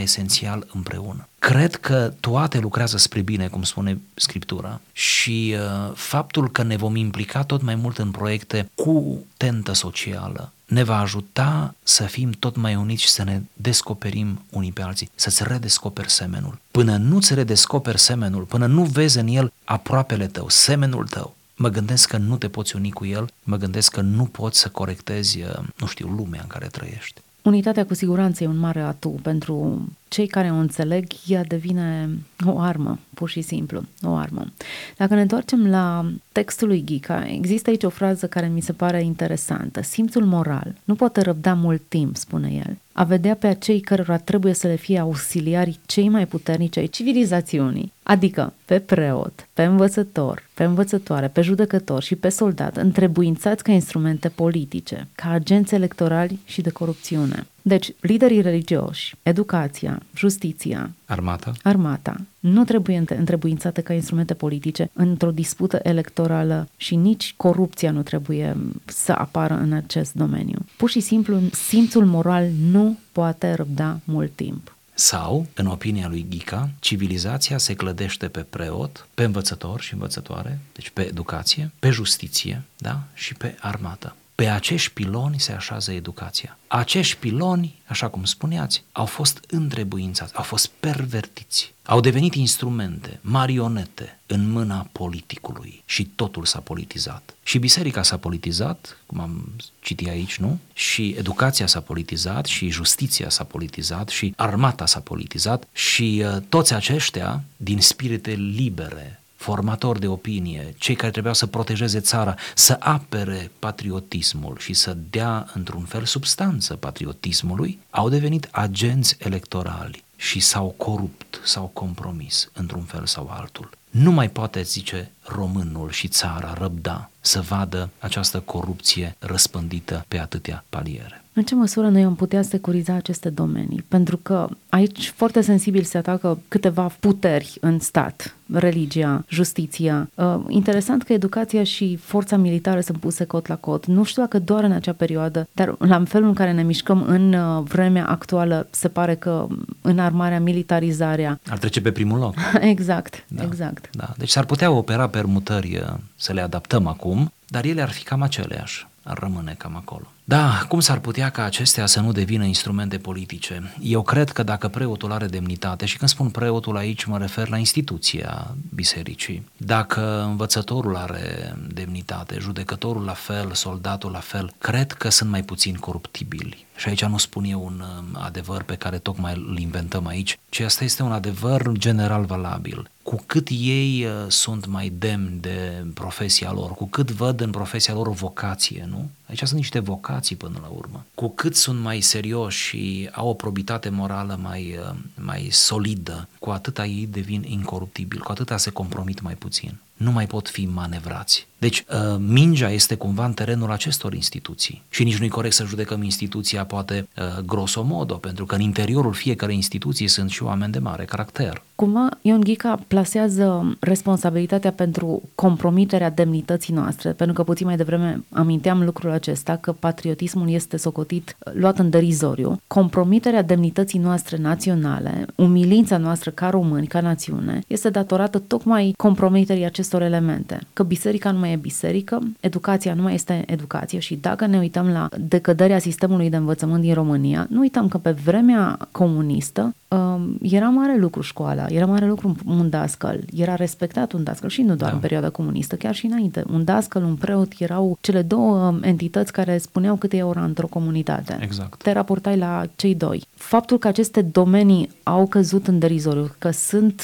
esențial 0.00 0.66
împreună. 0.72 1.28
Cred 1.38 1.74
că 1.74 2.12
toate 2.20 2.58
lucrează 2.58 2.96
spre 2.96 3.20
bine, 3.20 3.48
cum 3.48 3.62
spune 3.62 4.00
Scriptura, 4.14 4.80
și 4.92 5.54
uh, 5.56 5.92
faptul 5.94 6.50
că 6.50 6.62
ne 6.62 6.76
vom 6.76 6.96
implica 6.96 7.42
tot 7.42 7.62
mai 7.62 7.74
mult 7.74 7.98
în 7.98 8.10
proiecte 8.10 8.70
cu 8.74 9.24
tentă 9.36 9.72
socială, 9.72 10.52
ne 10.66 10.82
va 10.82 10.98
ajuta 10.98 11.74
să 11.82 12.02
fim 12.02 12.30
tot 12.30 12.56
mai 12.56 12.74
uniți 12.74 13.02
și 13.02 13.08
să 13.08 13.22
ne 13.24 13.40
descoperim 13.52 14.44
unii 14.50 14.72
pe 14.72 14.82
alții, 14.82 15.10
să-ți 15.14 15.44
redescoperi 15.46 16.10
semenul. 16.10 16.58
Până 16.70 16.96
nu-ți 16.96 17.34
redescoperi 17.34 18.00
semenul, 18.00 18.42
până 18.42 18.66
nu 18.66 18.82
vezi 18.82 19.18
în 19.18 19.26
el 19.26 19.52
aproapele 19.64 20.26
tău, 20.26 20.48
semenul 20.48 21.06
tău, 21.06 21.36
mă 21.62 21.68
gândesc 21.68 22.08
că 22.08 22.16
nu 22.16 22.36
te 22.36 22.48
poți 22.48 22.76
uni 22.76 22.90
cu 22.90 23.04
el, 23.06 23.28
mă 23.42 23.56
gândesc 23.56 23.92
că 23.92 24.00
nu 24.00 24.24
poți 24.24 24.58
să 24.58 24.68
corectezi, 24.68 25.40
uh, 25.40 25.64
nu 25.78 25.86
știu, 25.86 26.08
lumea 26.08 26.40
în 26.40 26.46
care 26.46 26.66
trăiești. 26.66 27.20
Unitatea 27.42 27.86
cu 27.86 27.94
siguranță 27.94 28.44
e 28.44 28.46
un 28.46 28.58
mare 28.58 28.80
atu 28.80 29.08
pentru 29.08 29.88
cei 30.08 30.26
care 30.26 30.50
o 30.50 30.54
înțeleg, 30.54 31.04
ea 31.26 31.44
devine 31.44 32.08
o 32.44 32.58
armă, 32.58 32.98
pur 33.14 33.28
și 33.28 33.40
simplu, 33.40 33.82
o 34.02 34.14
armă. 34.14 34.52
Dacă 34.96 35.14
ne 35.14 35.20
întoarcem 35.20 35.66
la 35.66 36.10
textul 36.32 36.68
lui 36.68 36.84
Ghica, 36.84 37.28
există 37.28 37.70
aici 37.70 37.82
o 37.82 37.88
frază 37.88 38.26
care 38.26 38.48
mi 38.48 38.60
se 38.60 38.72
pare 38.72 39.02
interesantă. 39.02 39.82
Simțul 39.82 40.24
moral 40.24 40.74
nu 40.84 40.94
poate 40.94 41.20
răbda 41.20 41.54
mult 41.54 41.82
timp, 41.88 42.16
spune 42.16 42.52
el, 42.66 42.76
a 42.92 43.04
vedea 43.04 43.34
pe 43.34 43.46
acei 43.46 43.80
cărora 43.80 44.16
trebuie 44.16 44.52
să 44.52 44.66
le 44.66 44.76
fie 44.76 44.98
auxiliarii 44.98 45.80
cei 45.86 46.08
mai 46.08 46.26
puternici 46.26 46.76
ai 46.76 46.86
civilizațiunii, 46.86 47.92
adică 48.12 48.52
pe 48.64 48.78
preot, 48.78 49.48
pe 49.52 49.62
învățător, 49.62 50.48
pe 50.54 50.64
învățătoare, 50.64 51.28
pe 51.28 51.40
judecător 51.40 52.02
și 52.02 52.14
pe 52.14 52.28
soldat, 52.28 52.76
întrebuințați 52.76 53.62
ca 53.62 53.72
instrumente 53.72 54.28
politice, 54.28 55.08
ca 55.14 55.30
agenți 55.30 55.74
electorali 55.74 56.38
și 56.44 56.60
de 56.60 56.70
corupțiune. 56.70 57.46
Deci, 57.62 57.92
liderii 58.00 58.40
religioși, 58.40 59.14
educația, 59.22 60.00
justiția, 60.14 60.90
armata, 61.04 61.52
armata 61.62 62.16
nu 62.40 62.64
trebuie 62.64 63.04
întrebuințate 63.16 63.80
ca 63.80 63.92
instrumente 63.92 64.34
politice 64.34 64.90
într-o 64.92 65.30
dispută 65.30 65.80
electorală 65.82 66.68
și 66.76 66.96
nici 66.96 67.34
corupția 67.36 67.90
nu 67.90 68.02
trebuie 68.02 68.56
să 68.84 69.12
apară 69.12 69.54
în 69.54 69.72
acest 69.72 70.12
domeniu. 70.14 70.58
Pur 70.76 70.90
și 70.90 71.00
simplu, 71.00 71.40
simțul 71.52 72.04
moral 72.04 72.48
nu 72.70 72.98
poate 73.12 73.54
răbda 73.54 74.00
mult 74.04 74.32
timp. 74.34 74.76
Sau, 74.94 75.46
în 75.54 75.66
opinia 75.66 76.08
lui 76.08 76.26
Ghica, 76.28 76.70
civilizația 76.80 77.58
se 77.58 77.74
clădește 77.74 78.28
pe 78.28 78.40
preot, 78.40 79.08
pe 79.14 79.24
învățător 79.24 79.80
și 79.80 79.92
învățătoare, 79.92 80.58
deci 80.72 80.90
pe 80.90 81.06
educație, 81.06 81.70
pe 81.78 81.90
justiție 81.90 82.62
da? 82.76 83.02
și 83.14 83.34
pe 83.34 83.56
armată. 83.60 84.16
Pe 84.34 84.48
acești 84.48 84.92
piloni 84.92 85.40
se 85.40 85.52
așează 85.52 85.92
educația. 85.92 86.58
Acești 86.66 87.16
piloni, 87.16 87.82
așa 87.86 88.08
cum 88.08 88.24
spuneați, 88.24 88.84
au 88.92 89.06
fost 89.06 89.40
întrebuințați, 89.48 90.34
au 90.34 90.42
fost 90.42 90.70
pervertiți, 90.80 91.74
au 91.84 92.00
devenit 92.00 92.34
instrumente, 92.34 93.18
marionete 93.20 94.18
în 94.26 94.50
mâna 94.50 94.88
politicului 94.92 95.82
și 95.84 96.04
totul 96.04 96.44
s-a 96.44 96.60
politizat. 96.60 97.34
Și 97.42 97.58
biserica 97.58 98.02
s-a 98.02 98.16
politizat, 98.16 98.98
cum 99.06 99.20
am 99.20 99.52
citit 99.80 100.08
aici, 100.08 100.36
nu? 100.36 100.58
Și 100.72 101.14
educația 101.18 101.66
s-a 101.66 101.80
politizat, 101.80 102.44
și 102.46 102.68
justiția 102.68 103.28
s-a 103.28 103.44
politizat, 103.44 104.08
și 104.08 104.32
armata 104.36 104.86
s-a 104.86 105.00
politizat 105.00 105.68
și 105.72 106.24
uh, 106.26 106.42
toți 106.48 106.74
aceștia, 106.74 107.42
din 107.56 107.80
spirite 107.80 108.30
libere, 108.30 109.21
formatori 109.42 110.00
de 110.00 110.06
opinie, 110.06 110.74
cei 110.78 110.94
care 110.94 111.10
trebuiau 111.10 111.34
să 111.34 111.46
protejeze 111.46 112.00
țara, 112.00 112.34
să 112.54 112.76
apere 112.78 113.50
patriotismul 113.58 114.56
și 114.58 114.72
să 114.72 114.96
dea 115.10 115.50
într-un 115.54 115.84
fel 115.84 116.04
substanță 116.04 116.74
patriotismului, 116.74 117.78
au 117.90 118.08
devenit 118.08 118.48
agenți 118.50 119.16
electorali 119.18 120.04
și 120.16 120.40
s-au 120.40 120.74
corupt, 120.76 121.40
s-au 121.44 121.70
compromis 121.72 122.50
într-un 122.52 122.82
fel 122.82 123.06
sau 123.06 123.28
altul. 123.30 123.70
Nu 123.90 124.10
mai 124.10 124.30
poate, 124.30 124.62
zice 124.62 125.10
românul 125.24 125.90
și 125.90 126.08
țara, 126.08 126.54
răbda 126.58 127.10
să 127.20 127.40
vadă 127.40 127.90
această 127.98 128.40
corupție 128.40 129.16
răspândită 129.18 130.04
pe 130.08 130.18
atâtea 130.18 130.64
paliere. 130.68 131.22
În 131.34 131.42
ce 131.42 131.54
măsură 131.54 131.88
noi 131.88 132.02
am 132.02 132.14
putea 132.14 132.42
securiza 132.42 132.94
aceste 132.94 133.28
domenii? 133.28 133.84
Pentru 133.88 134.16
că 134.16 134.48
aici 134.68 135.12
foarte 135.16 135.40
sensibil 135.40 135.82
se 135.82 135.98
atacă 135.98 136.38
câteva 136.48 136.90
puteri 137.00 137.56
în 137.60 137.78
stat, 137.78 138.36
religia, 138.52 139.24
justiția. 139.28 140.10
Uh, 140.14 140.40
interesant 140.48 141.02
că 141.02 141.12
educația 141.12 141.64
și 141.64 141.96
forța 141.96 142.36
militară 142.36 142.80
sunt 142.80 142.98
puse 142.98 143.24
cot 143.24 143.46
la 143.46 143.56
cot. 143.56 143.86
Nu 143.86 144.04
știu 144.04 144.22
dacă 144.22 144.38
doar 144.38 144.64
în 144.64 144.72
acea 144.72 144.92
perioadă, 144.92 145.48
dar 145.52 145.74
la 145.78 146.02
felul 146.04 146.28
în 146.28 146.34
care 146.34 146.52
ne 146.52 146.62
mișcăm 146.62 147.02
în 147.02 147.32
uh, 147.32 147.62
vremea 147.64 148.06
actuală, 148.06 148.66
se 148.70 148.88
pare 148.88 149.14
că 149.14 149.46
în 149.80 149.98
armarea, 149.98 150.40
militarizarea... 150.40 151.40
Ar 151.48 151.58
trece 151.58 151.80
pe 151.80 151.92
primul 151.92 152.18
loc. 152.18 152.34
exact, 152.60 153.24
da, 153.28 153.42
exact. 153.42 153.96
Da. 153.96 154.12
Deci 154.16 154.30
s-ar 154.30 154.44
putea 154.44 154.70
opera 154.70 155.06
permutări 155.12 155.76
uh, 155.76 155.94
să 156.16 156.32
le 156.32 156.40
adaptăm 156.40 156.86
acum, 156.86 157.32
dar 157.46 157.64
ele 157.64 157.82
ar 157.82 157.90
fi 157.90 158.02
cam 158.02 158.22
aceleași, 158.22 158.86
ar 159.02 159.18
rămâne 159.18 159.54
cam 159.58 159.76
acolo. 159.76 160.06
Da, 160.24 160.64
cum 160.68 160.80
s-ar 160.80 160.98
putea 160.98 161.30
ca 161.30 161.44
acestea 161.44 161.86
să 161.86 162.00
nu 162.00 162.12
devină 162.12 162.44
instrumente 162.44 162.98
politice? 162.98 163.74
Eu 163.80 164.02
cred 164.02 164.30
că 164.30 164.42
dacă 164.42 164.68
preotul 164.68 165.12
are 165.12 165.26
demnitate, 165.26 165.86
și 165.86 165.96
când 165.96 166.10
spun 166.10 166.28
preotul 166.28 166.76
aici 166.76 167.04
mă 167.04 167.18
refer 167.18 167.48
la 167.48 167.56
instituția 167.56 168.54
bisericii, 168.74 169.46
dacă 169.56 170.22
învățătorul 170.22 170.96
are 170.96 171.56
demnitate, 171.68 172.36
judecătorul 172.40 173.04
la 173.04 173.12
fel, 173.12 173.52
soldatul 173.52 174.10
la 174.10 174.18
fel, 174.18 174.52
cred 174.58 174.92
că 174.92 175.08
sunt 175.08 175.30
mai 175.30 175.42
puțin 175.42 175.74
coruptibili. 175.74 176.66
Și 176.82 176.88
aici 176.88 177.04
nu 177.04 177.18
spun 177.18 177.44
eu 177.44 177.64
un 177.64 177.82
um, 177.98 178.18
adevăr 178.22 178.62
pe 178.62 178.74
care 178.74 178.98
tocmai 178.98 179.32
îl 179.48 179.58
inventăm 179.58 180.06
aici, 180.06 180.38
ci 180.48 180.60
asta 180.60 180.84
este 180.84 181.02
un 181.02 181.12
adevăr 181.12 181.72
general 181.72 182.24
valabil. 182.24 182.90
Cu 183.02 183.12
cu 183.12 183.22
cât 183.26 183.48
ei 183.50 184.04
uh, 184.04 184.12
sunt 184.28 184.66
mai 184.66 184.92
demni 184.98 185.40
de 185.40 185.84
profesia 185.94 186.52
lor, 186.52 186.70
cu 186.70 186.86
cât 186.86 187.10
văd 187.10 187.40
în 187.40 187.50
profesia 187.50 187.94
lor 187.94 188.06
o 188.06 188.12
vocație, 188.12 188.86
nu? 188.90 189.10
Aici 189.32 189.42
sunt 189.42 189.60
niște 189.60 189.78
vocații 189.78 190.36
până 190.36 190.58
la 190.62 190.68
urmă. 190.68 191.04
Cu 191.14 191.28
cât 191.28 191.56
sunt 191.56 191.80
mai 191.80 192.00
serioși 192.00 192.62
și 192.62 193.08
au 193.12 193.28
o 193.28 193.34
probitate 193.34 193.88
morală 193.88 194.38
mai, 194.42 194.76
uh, 194.78 194.94
mai 195.14 195.48
solidă, 195.50 196.28
cu 196.38 196.50
atâta 196.50 196.86
ei 196.86 197.06
devin 197.06 197.44
incoruptibili, 197.46 198.22
cu 198.22 198.32
atâta 198.32 198.56
se 198.56 198.70
compromit 198.70 199.20
mai 199.20 199.34
puțin 199.34 199.78
nu 200.02 200.12
mai 200.12 200.26
pot 200.26 200.48
fi 200.48 200.66
manevrați. 200.66 201.46
Deci, 201.58 201.84
uh, 201.88 202.16
mingea 202.18 202.70
este 202.70 202.94
cumva 202.94 203.24
în 203.24 203.32
terenul 203.32 203.70
acestor 203.70 204.14
instituții 204.14 204.82
și 204.88 205.04
nici 205.04 205.18
nu-i 205.18 205.28
corect 205.28 205.54
să 205.54 205.64
judecăm 205.64 206.02
instituția 206.02 206.64
poate 206.64 207.08
uh, 207.16 207.38
grosomodo, 207.44 208.14
pentru 208.14 208.46
că 208.46 208.54
în 208.54 208.60
interiorul 208.60 209.12
fiecarei 209.12 209.54
instituții 209.54 210.08
sunt 210.08 210.30
și 210.30 210.42
oameni 210.42 210.72
de 210.72 210.78
mare 210.78 211.04
caracter. 211.04 211.62
Cumva, 211.82 212.08
Ion 212.20 212.40
Ghica 212.40 212.78
plasează 212.86 213.76
responsabilitatea 213.80 214.72
pentru 214.72 215.22
compromiterea 215.34 216.10
demnității 216.10 216.74
noastre, 216.74 217.10
pentru 217.10 217.34
că 217.34 217.42
puțin 217.42 217.66
mai 217.66 217.76
devreme 217.76 218.24
aminteam 218.30 218.84
lucrul 218.84 219.10
acesta, 219.10 219.56
că 219.56 219.72
patriotismul 219.72 220.50
este 220.50 220.76
socotit, 220.76 221.36
uh, 221.46 221.52
luat 221.54 221.78
în 221.78 221.90
derizoriu. 221.90 222.60
Compromiterea 222.66 223.42
demnității 223.42 223.98
noastre 223.98 224.36
naționale, 224.36 225.26
umilința 225.34 225.96
noastră 225.96 226.30
ca 226.30 226.48
români, 226.48 226.86
ca 226.86 227.00
națiune, 227.00 227.60
este 227.66 227.90
datorată 227.90 228.38
tocmai 228.38 228.94
compromiterii 228.96 229.64
acestor 229.64 230.02
elemente. 230.02 230.58
Că 230.72 230.82
biserica 230.82 231.30
nu 231.30 231.38
mai 231.38 231.52
e 231.52 231.56
biserică, 231.56 232.18
educația 232.40 232.94
nu 232.94 233.02
mai 233.02 233.14
este 233.14 233.42
educație 233.46 233.98
și 233.98 234.14
dacă 234.14 234.46
ne 234.46 234.58
uităm 234.58 234.88
la 234.88 235.08
decăderea 235.20 235.78
sistemului 235.78 236.30
de 236.30 236.36
învățământ 236.36 236.82
din 236.82 236.94
România, 236.94 237.46
nu 237.50 237.60
uităm 237.60 237.88
că 237.88 237.98
pe 237.98 238.10
vremea 238.10 238.78
comunistă 238.92 239.74
um, 239.88 240.36
era 240.42 240.68
mare 240.68 240.96
lucru 240.98 241.20
școala, 241.20 241.66
era 241.72 241.86
mare 241.86 242.06
lucru 242.06 242.36
un 242.46 242.70
dascăl, 242.70 243.24
era 243.34 243.54
respectat 243.54 244.12
un 244.12 244.22
dascăl 244.22 244.48
și 244.48 244.62
nu 244.62 244.74
doar 244.74 244.90
da. 244.90 244.96
în 244.96 245.00
perioada 245.00 245.30
comunistă, 245.30 245.76
chiar 245.76 245.94
și 245.94 246.06
înainte. 246.06 246.44
Un 246.52 246.64
dascăl, 246.64 247.02
un 247.02 247.14
preot 247.14 247.52
erau 247.58 247.98
cele 248.00 248.22
două 248.22 248.78
entități 248.80 249.32
care 249.32 249.58
spuneau 249.58 249.96
câte 249.96 250.16
e 250.16 250.22
ora 250.22 250.44
într-o 250.44 250.66
comunitate. 250.66 251.38
Exact. 251.40 251.82
Te 251.82 251.92
raportai 251.92 252.36
la 252.36 252.64
cei 252.76 252.94
doi. 252.94 253.24
Faptul 253.34 253.78
că 253.78 253.88
aceste 253.88 254.22
domenii 254.22 254.90
au 255.02 255.26
căzut 255.26 255.66
în 255.66 255.78
derizoriu, 255.78 256.34
că 256.38 256.50
sunt 256.50 257.02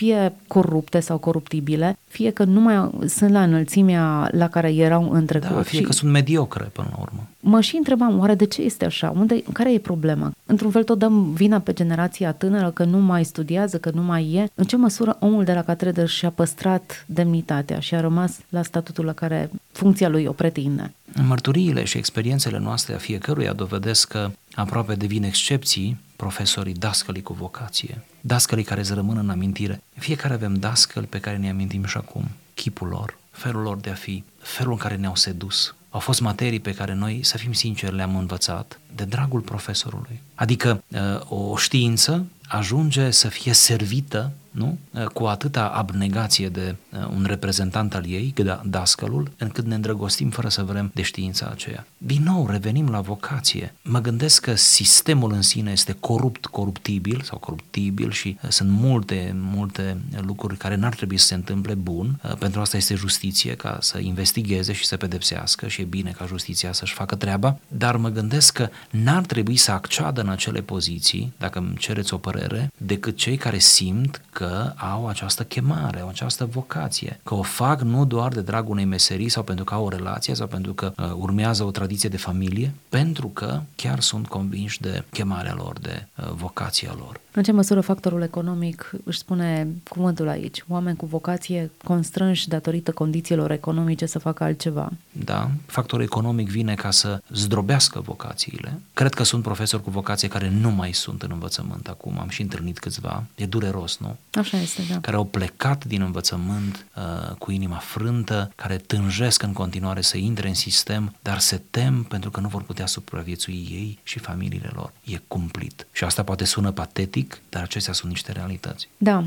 fie 0.00 0.32
corupte 0.46 1.00
sau 1.00 1.18
coruptibile, 1.18 1.98
fie 2.08 2.30
că 2.30 2.44
nu 2.44 2.60
mai 2.60 2.90
sunt 3.08 3.30
la 3.30 3.42
înălțimea 3.42 4.28
la 4.32 4.48
care 4.48 4.74
erau 4.74 5.10
în 5.12 5.26
trecut. 5.26 5.50
Da, 5.50 5.62
fie 5.62 5.78
și 5.78 5.84
că 5.84 5.92
sunt 5.92 6.10
mediocre 6.10 6.64
până 6.72 6.88
la 6.90 6.96
urmă. 7.00 7.28
Mă 7.40 7.60
și 7.60 7.76
întrebam, 7.76 8.18
oare 8.18 8.34
de 8.34 8.44
ce 8.44 8.62
este 8.62 8.84
așa? 8.84 9.12
Unde, 9.16 9.42
care 9.52 9.72
e 9.72 9.78
problema? 9.78 10.32
Într-un 10.46 10.70
fel 10.70 10.84
tot 10.84 10.98
dăm 10.98 11.32
vina 11.32 11.58
pe 11.58 11.72
generația 11.72 12.32
tânără 12.32 12.70
că 12.70 12.84
nu 12.84 12.98
mai 12.98 13.24
studiază, 13.24 13.78
că 13.78 13.90
nu 13.94 14.02
mai 14.02 14.32
e. 14.32 14.50
În 14.54 14.64
ce 14.64 14.76
măsură 14.76 15.16
omul 15.20 15.44
de 15.44 15.52
la 15.52 15.62
catedră 15.62 16.04
și-a 16.04 16.30
păstrat 16.30 17.04
demnitatea 17.08 17.80
și 17.80 17.94
a 17.94 18.00
rămas 18.00 18.38
la 18.48 18.62
statutul 18.62 19.04
la 19.04 19.12
care 19.12 19.50
funcția 19.72 20.08
lui 20.08 20.24
o 20.24 20.32
pretinde? 20.32 20.94
Mărturiile 21.26 21.84
și 21.84 21.98
experiențele 21.98 22.58
noastre 22.58 22.94
a 22.94 22.98
fiecăruia 22.98 23.52
dovedesc 23.52 24.08
că 24.08 24.30
aproape 24.54 24.94
devin 24.94 25.22
excepții 25.22 25.96
profesorii, 26.20 26.74
dascălii 26.74 27.22
cu 27.22 27.32
vocație, 27.32 28.04
dascălii 28.20 28.64
care 28.64 28.80
îți 28.80 28.94
rămân 28.94 29.16
în 29.16 29.30
amintire. 29.30 29.82
Fiecare 29.98 30.34
avem 30.34 30.54
dascăli 30.54 31.06
pe 31.06 31.20
care 31.20 31.36
ne 31.36 31.50
amintim 31.50 31.84
și 31.84 31.96
acum, 31.96 32.28
chipul 32.54 32.88
lor, 32.88 33.18
felul 33.30 33.62
lor 33.62 33.76
de 33.76 33.90
a 33.90 33.94
fi, 33.94 34.24
felul 34.38 34.72
în 34.72 34.78
care 34.78 34.96
ne-au 34.96 35.14
sedus. 35.16 35.74
Au 35.90 36.00
fost 36.00 36.20
materii 36.20 36.60
pe 36.60 36.74
care 36.74 36.94
noi, 36.94 37.20
să 37.22 37.36
fim 37.36 37.52
sinceri, 37.52 37.94
le-am 37.94 38.16
învățat 38.16 38.80
de 38.94 39.04
dragul 39.04 39.40
profesorului. 39.40 40.20
Adică 40.34 40.82
uh, 40.88 40.98
o 41.28 41.56
știință 41.56 42.26
ajunge 42.48 43.10
să 43.10 43.28
fie 43.28 43.52
servită 43.52 44.32
nu? 44.50 44.78
cu 45.12 45.24
atâta 45.24 45.66
abnegație 45.66 46.48
de 46.48 46.76
uh, 46.92 47.06
un 47.16 47.24
reprezentant 47.26 47.94
al 47.94 48.06
ei, 48.06 48.34
da, 48.44 48.60
dascălul, 48.64 49.30
încât 49.38 49.64
ne 49.64 49.74
îndrăgostim 49.74 50.30
fără 50.30 50.48
să 50.48 50.62
vrem 50.62 50.90
de 50.94 51.02
știința 51.02 51.48
aceea. 51.50 51.86
Din 51.98 52.22
nou, 52.22 52.46
revenim 52.46 52.88
la 52.88 53.00
vocație. 53.00 53.74
Mă 53.82 54.00
gândesc 54.00 54.42
că 54.42 54.54
sistemul 54.54 55.32
în 55.32 55.42
sine 55.42 55.70
este 55.70 55.96
corupt, 56.00 56.46
coruptibil 56.46 57.20
sau 57.24 57.38
coruptibil 57.38 58.10
și 58.10 58.38
uh, 58.42 58.50
sunt 58.50 58.70
multe, 58.70 59.36
multe 59.36 59.96
lucruri 60.26 60.56
care 60.56 60.74
n-ar 60.74 60.94
trebui 60.94 61.16
să 61.16 61.26
se 61.26 61.34
întâmple 61.34 61.74
bun. 61.74 62.20
Uh, 62.24 62.36
pentru 62.36 62.60
asta 62.60 62.76
este 62.76 62.94
justiție, 62.94 63.54
ca 63.54 63.78
să 63.80 63.98
investigheze 63.98 64.72
și 64.72 64.86
să 64.86 64.96
pedepsească 64.96 65.68
și 65.68 65.80
e 65.80 65.84
bine 65.84 66.10
ca 66.10 66.26
justiția 66.26 66.72
să-și 66.72 66.94
facă 66.94 67.14
treaba, 67.14 67.58
dar 67.68 67.96
mă 67.96 68.08
gândesc 68.08 68.52
că 68.52 68.68
n-ar 68.90 69.22
trebui 69.22 69.56
să 69.56 69.70
acceadă 69.70 70.20
în 70.20 70.28
acele 70.28 70.60
poziții, 70.60 71.32
dacă 71.38 71.58
îmi 71.58 71.76
cereți 71.76 72.14
o 72.14 72.16
părere, 72.16 72.72
decât 72.76 73.16
cei 73.16 73.36
care 73.36 73.58
simt 73.58 74.22
că 74.30 74.39
au 74.76 75.08
această 75.08 75.44
chemare, 75.44 76.00
au 76.00 76.08
această 76.08 76.44
vocație, 76.44 77.20
că 77.22 77.34
o 77.34 77.42
fac 77.42 77.80
nu 77.80 78.04
doar 78.04 78.32
de 78.32 78.40
dragul 78.40 78.70
unei 78.70 78.84
meserii 78.84 79.28
sau 79.28 79.42
pentru 79.42 79.64
că 79.64 79.74
au 79.74 79.84
o 79.84 79.88
relație 79.88 80.34
sau 80.34 80.46
pentru 80.46 80.72
că 80.72 80.92
uh, 80.96 81.12
urmează 81.16 81.64
o 81.64 81.70
tradiție 81.70 82.08
de 82.08 82.16
familie, 82.16 82.74
pentru 82.88 83.26
că 83.26 83.60
chiar 83.76 84.00
sunt 84.00 84.26
convinși 84.26 84.80
de 84.80 85.04
chemarea 85.10 85.54
lor, 85.54 85.78
de 85.78 86.06
uh, 86.16 86.30
vocația 86.34 86.94
lor. 86.98 87.20
În 87.32 87.42
ce 87.42 87.52
măsură 87.52 87.80
factorul 87.80 88.22
economic 88.22 88.92
își 89.04 89.18
spune 89.18 89.68
cuvântul 89.88 90.28
aici? 90.28 90.64
Oameni 90.68 90.96
cu 90.96 91.06
vocație 91.06 91.70
constrânși 91.84 92.48
datorită 92.48 92.92
condițiilor 92.92 93.50
economice 93.50 94.06
să 94.06 94.18
facă 94.18 94.44
altceva. 94.44 94.92
Da, 95.12 95.50
factorul 95.66 96.04
economic 96.04 96.48
vine 96.48 96.74
ca 96.74 96.90
să 96.90 97.22
zdrobească 97.32 98.00
vocațiile. 98.00 98.80
Cred 98.94 99.14
că 99.14 99.22
sunt 99.22 99.42
profesori 99.42 99.82
cu 99.82 99.90
vocație 99.90 100.28
care 100.28 100.52
nu 100.60 100.70
mai 100.70 100.92
sunt 100.92 101.22
în 101.22 101.30
învățământ 101.32 101.88
acum, 101.88 102.18
am 102.18 102.28
și 102.28 102.42
întâlnit 102.42 102.78
câțiva, 102.78 103.24
e 103.34 103.46
dureros, 103.46 103.98
nu? 103.98 104.16
Așa 104.32 104.60
este, 104.60 104.82
da. 104.90 105.00
Care 105.00 105.16
au 105.16 105.24
plecat 105.24 105.84
din 105.84 106.02
învățământ 106.02 106.86
uh, 106.96 107.34
cu 107.34 107.50
inima 107.50 107.76
frântă, 107.76 108.52
care 108.54 108.76
tânjesc 108.76 109.42
în 109.42 109.52
continuare 109.52 110.00
să 110.00 110.16
intre 110.16 110.48
în 110.48 110.54
sistem, 110.54 111.14
dar 111.22 111.38
se 111.38 111.62
tem 111.70 112.02
pentru 112.02 112.30
că 112.30 112.40
nu 112.40 112.48
vor 112.48 112.62
putea 112.62 112.86
supraviețui 112.86 113.68
ei 113.70 113.98
și 114.02 114.18
familiile 114.18 114.70
lor. 114.74 114.92
E 115.04 115.20
cumplit. 115.28 115.86
Și 115.92 116.04
asta 116.04 116.22
poate 116.22 116.44
sună 116.44 116.70
patetic, 116.70 117.20
politic, 117.20 117.40
dar 117.48 117.62
acestea 117.62 117.92
sunt 117.92 118.10
niște 118.10 118.32
realități. 118.32 118.88
Da. 118.96 119.24